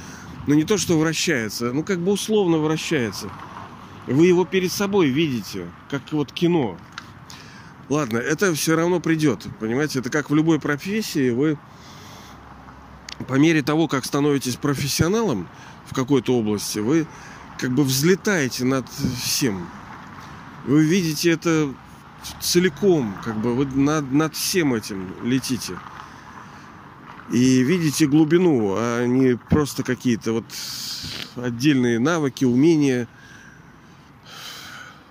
Но 0.50 0.56
не 0.56 0.64
то, 0.64 0.78
что 0.78 0.98
вращается, 0.98 1.72
ну 1.72 1.84
как 1.84 2.00
бы 2.00 2.10
условно 2.10 2.58
вращается. 2.58 3.30
Вы 4.08 4.26
его 4.26 4.44
перед 4.44 4.72
собой 4.72 5.06
видите, 5.06 5.68
как 5.88 6.02
вот 6.10 6.32
кино. 6.32 6.76
Ладно, 7.88 8.18
это 8.18 8.52
все 8.54 8.74
равно 8.74 8.98
придет, 8.98 9.46
понимаете? 9.60 10.00
Это 10.00 10.10
как 10.10 10.28
в 10.28 10.34
любой 10.34 10.58
профессии, 10.58 11.30
вы 11.30 11.56
по 13.28 13.34
мере 13.34 13.62
того, 13.62 13.86
как 13.86 14.04
становитесь 14.04 14.56
профессионалом 14.56 15.46
в 15.86 15.94
какой-то 15.94 16.36
области, 16.36 16.80
вы 16.80 17.06
как 17.56 17.70
бы 17.70 17.84
взлетаете 17.84 18.64
над 18.64 18.88
всем. 19.22 19.68
Вы 20.66 20.84
видите 20.84 21.30
это 21.30 21.72
целиком, 22.40 23.14
как 23.24 23.36
бы 23.36 23.54
вы 23.54 23.66
над, 23.66 24.10
над 24.10 24.34
всем 24.34 24.74
этим 24.74 25.14
летите. 25.22 25.78
И 27.32 27.62
видите 27.62 28.06
глубину, 28.06 28.74
а 28.76 29.06
не 29.06 29.36
просто 29.36 29.82
какие-то 29.84 30.32
вот 30.32 30.44
отдельные 31.36 31.98
навыки, 31.98 32.44
умения. 32.44 33.06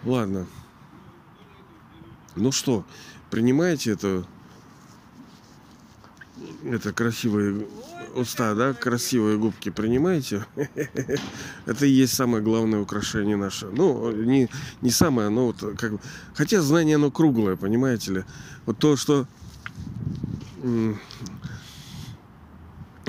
Ладно. 0.03 0.45
Ну 2.35 2.51
что, 2.51 2.85
принимаете 3.29 3.91
это? 3.91 4.25
Это 6.63 6.91
красивые 6.91 7.65
уста, 8.15 8.53
да, 8.53 8.73
красивые 8.73 9.37
губки 9.37 9.69
принимаете? 9.69 10.45
Это 11.65 11.85
и 11.85 11.89
есть 11.89 12.13
самое 12.13 12.43
главное 12.43 12.79
украшение 12.79 13.37
наше. 13.37 13.67
Ну, 13.67 14.11
не, 14.11 14.49
не 14.81 14.89
самое, 14.89 15.29
но 15.29 15.47
вот 15.47 15.77
как 15.77 15.93
бы... 15.93 15.99
Хотя 16.33 16.61
знание, 16.61 16.95
оно 16.95 17.11
круглое, 17.11 17.55
понимаете 17.55 18.11
ли? 18.11 18.23
Вот 18.65 18.77
то, 18.77 18.97
что 18.97 19.27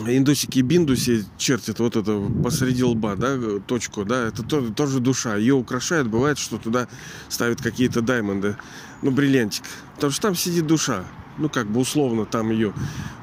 индусики 0.07 0.61
биндуси 0.61 1.25
чертят 1.39 1.79
вот 1.79 1.97
это 1.97 2.21
посреди 2.43 2.85
лба, 2.85 3.17
да, 3.17 3.37
точку, 3.67 4.05
да, 4.05 4.29
это 4.29 4.43
тоже, 4.43 4.73
тоже 4.73 5.01
душа. 5.01 5.37
Ее 5.37 5.55
украшает, 5.55 6.09
бывает, 6.09 6.39
что 6.39 6.59
туда 6.59 6.89
ставят 7.29 7.61
какие-то 7.61 8.01
даймонды, 8.01 8.57
ну, 9.03 9.11
бриллиантик. 9.11 9.65
Потому 9.95 10.13
что 10.13 10.23
там 10.23 10.35
сидит 10.35 10.67
душа. 10.67 11.05
Ну, 11.39 11.49
как 11.49 11.69
бы 11.71 11.81
условно 11.81 12.27
там 12.27 12.51
ее, 12.51 12.75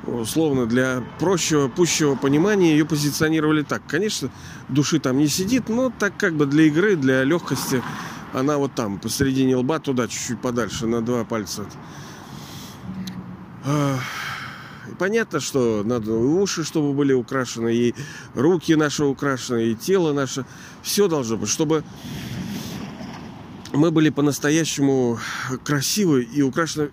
условно 0.06 0.66
для 0.66 1.04
прощего, 1.20 1.68
пущего 1.68 2.16
понимания 2.16 2.72
ее 2.72 2.86
позиционировали 2.86 3.62
так. 3.62 3.84
Конечно, 3.88 4.30
души 4.70 5.00
там 5.00 5.18
не 5.18 5.28
сидит, 5.28 5.70
но 5.70 5.92
так 5.92 6.18
как 6.18 6.36
бы 6.36 6.46
для 6.46 6.64
игры, 6.64 6.96
для 6.96 7.24
легкости 7.24 7.84
она 8.34 8.58
вот 8.58 8.74
там, 8.74 9.00
посередине 9.00 9.56
лба, 9.56 9.80
туда 9.80 10.08
чуть-чуть 10.08 10.42
подальше, 10.42 10.88
на 10.88 11.02
два 11.02 11.26
пальца. 11.26 11.66
Понятно, 14.98 15.40
что 15.40 15.84
надо 15.84 16.14
уши, 16.14 16.64
чтобы 16.64 16.94
были 16.94 17.14
украшены, 17.14 17.74
и 17.74 17.96
руки 18.34 18.76
наши 18.76 19.04
украшены, 19.04 19.72
и 19.72 19.76
тело 19.76 20.12
наше. 20.12 20.46
Все 20.82 21.08
должно 21.08 21.38
быть, 21.38 21.50
чтобы 21.50 21.84
мы 23.74 23.92
были 23.92 24.10
по-настоящему 24.10 25.20
красивы 25.64 26.24
и 26.24 26.42
украшены, 26.42 26.90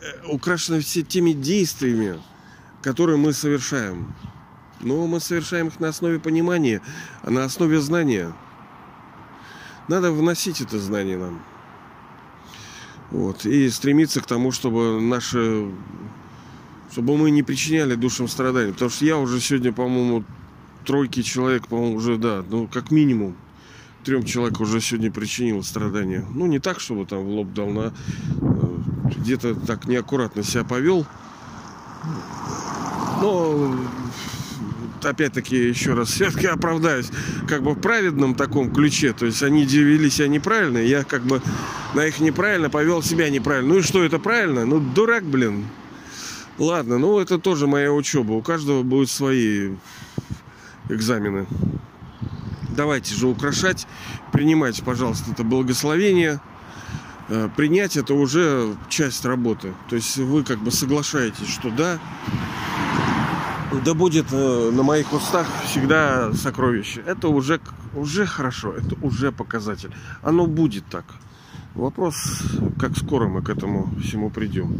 э, 0.00 0.26
украшены 0.28 0.80
все 0.80 1.02
теми 1.02 1.32
действиями, 1.32 2.18
которые 2.82 3.18
мы 3.18 3.34
совершаем. 3.34 4.14
Но 4.80 5.06
мы 5.06 5.20
совершаем 5.20 5.68
их 5.68 5.78
на 5.78 5.88
основе 5.88 6.18
понимания, 6.18 6.80
а 7.22 7.30
на 7.30 7.44
основе 7.44 7.80
знания. 7.80 8.32
Надо 9.88 10.10
вносить 10.10 10.62
это 10.62 10.78
знание 10.78 11.18
нам. 11.18 11.42
Вот. 13.10 13.44
И 13.44 13.68
стремиться 13.68 14.22
к 14.22 14.26
тому, 14.26 14.52
чтобы 14.52 15.00
наши 15.00 15.70
чтобы 16.90 17.16
мы 17.16 17.30
не 17.30 17.42
причиняли 17.42 17.94
душам 17.94 18.28
страданий. 18.28 18.72
Потому 18.72 18.90
что 18.90 19.04
я 19.04 19.16
уже 19.16 19.40
сегодня, 19.40 19.72
по-моему, 19.72 20.24
тройки 20.84 21.22
человек, 21.22 21.68
по-моему, 21.68 21.96
уже, 21.96 22.16
да, 22.16 22.44
ну, 22.48 22.66
как 22.66 22.90
минимум, 22.90 23.36
трем 24.04 24.24
человек 24.24 24.60
уже 24.60 24.80
сегодня 24.80 25.10
причинил 25.10 25.62
страдания. 25.62 26.24
Ну, 26.34 26.46
не 26.46 26.58
так, 26.58 26.80
чтобы 26.80 27.06
там 27.06 27.24
в 27.24 27.28
лоб 27.28 27.52
дал, 27.52 27.68
на 27.68 27.92
э, 28.40 28.76
где-то 29.16 29.54
так 29.54 29.86
неаккуратно 29.86 30.42
себя 30.42 30.64
повел. 30.64 31.06
Но 33.20 33.76
опять-таки, 35.02 35.56
еще 35.68 35.94
раз, 35.94 36.08
все-таки 36.10 36.46
оправдаюсь, 36.46 37.10
как 37.46 37.62
бы 37.62 37.72
в 37.74 37.80
праведном 37.80 38.34
таком 38.34 38.72
ключе. 38.72 39.12
То 39.12 39.26
есть 39.26 39.42
они 39.42 39.64
вели 39.64 40.10
себя 40.10 40.28
неправильно, 40.28 40.78
я 40.78 41.04
как 41.04 41.22
бы 41.22 41.40
на 41.94 42.06
их 42.06 42.20
неправильно 42.20 42.70
повел 42.70 43.02
себя 43.02 43.28
неправильно. 43.30 43.74
Ну 43.74 43.80
и 43.80 43.82
что, 43.82 44.02
это 44.02 44.18
правильно? 44.18 44.64
Ну, 44.64 44.80
дурак, 44.80 45.24
блин. 45.24 45.66
Ладно, 46.60 46.98
ну 46.98 47.18
это 47.18 47.38
тоже 47.38 47.66
моя 47.66 47.90
учеба. 47.90 48.32
У 48.32 48.42
каждого 48.42 48.82
будут 48.82 49.08
свои 49.08 49.70
экзамены. 50.90 51.46
Давайте 52.76 53.14
же 53.14 53.28
украшать. 53.28 53.86
Принимайте, 54.30 54.84
пожалуйста, 54.84 55.30
это 55.30 55.42
благословение. 55.42 56.38
Э, 57.30 57.48
принять 57.56 57.96
это 57.96 58.12
уже 58.12 58.76
часть 58.90 59.24
работы. 59.24 59.72
То 59.88 59.96
есть 59.96 60.18
вы 60.18 60.44
как 60.44 60.58
бы 60.58 60.70
соглашаетесь, 60.70 61.48
что 61.48 61.70
да, 61.70 61.98
да 63.82 63.94
будет 63.94 64.26
э, 64.30 64.70
на 64.70 64.82
моих 64.82 65.14
устах 65.14 65.46
всегда 65.64 66.30
сокровище. 66.34 67.02
Это 67.06 67.28
уже, 67.28 67.58
уже 67.94 68.26
хорошо, 68.26 68.74
это 68.74 68.96
уже 69.00 69.32
показатель. 69.32 69.94
Оно 70.20 70.46
будет 70.46 70.84
так. 70.90 71.06
Вопрос, 71.74 72.16
как 72.78 72.98
скоро 72.98 73.28
мы 73.28 73.40
к 73.40 73.48
этому 73.48 73.90
всему 74.02 74.28
придем. 74.28 74.76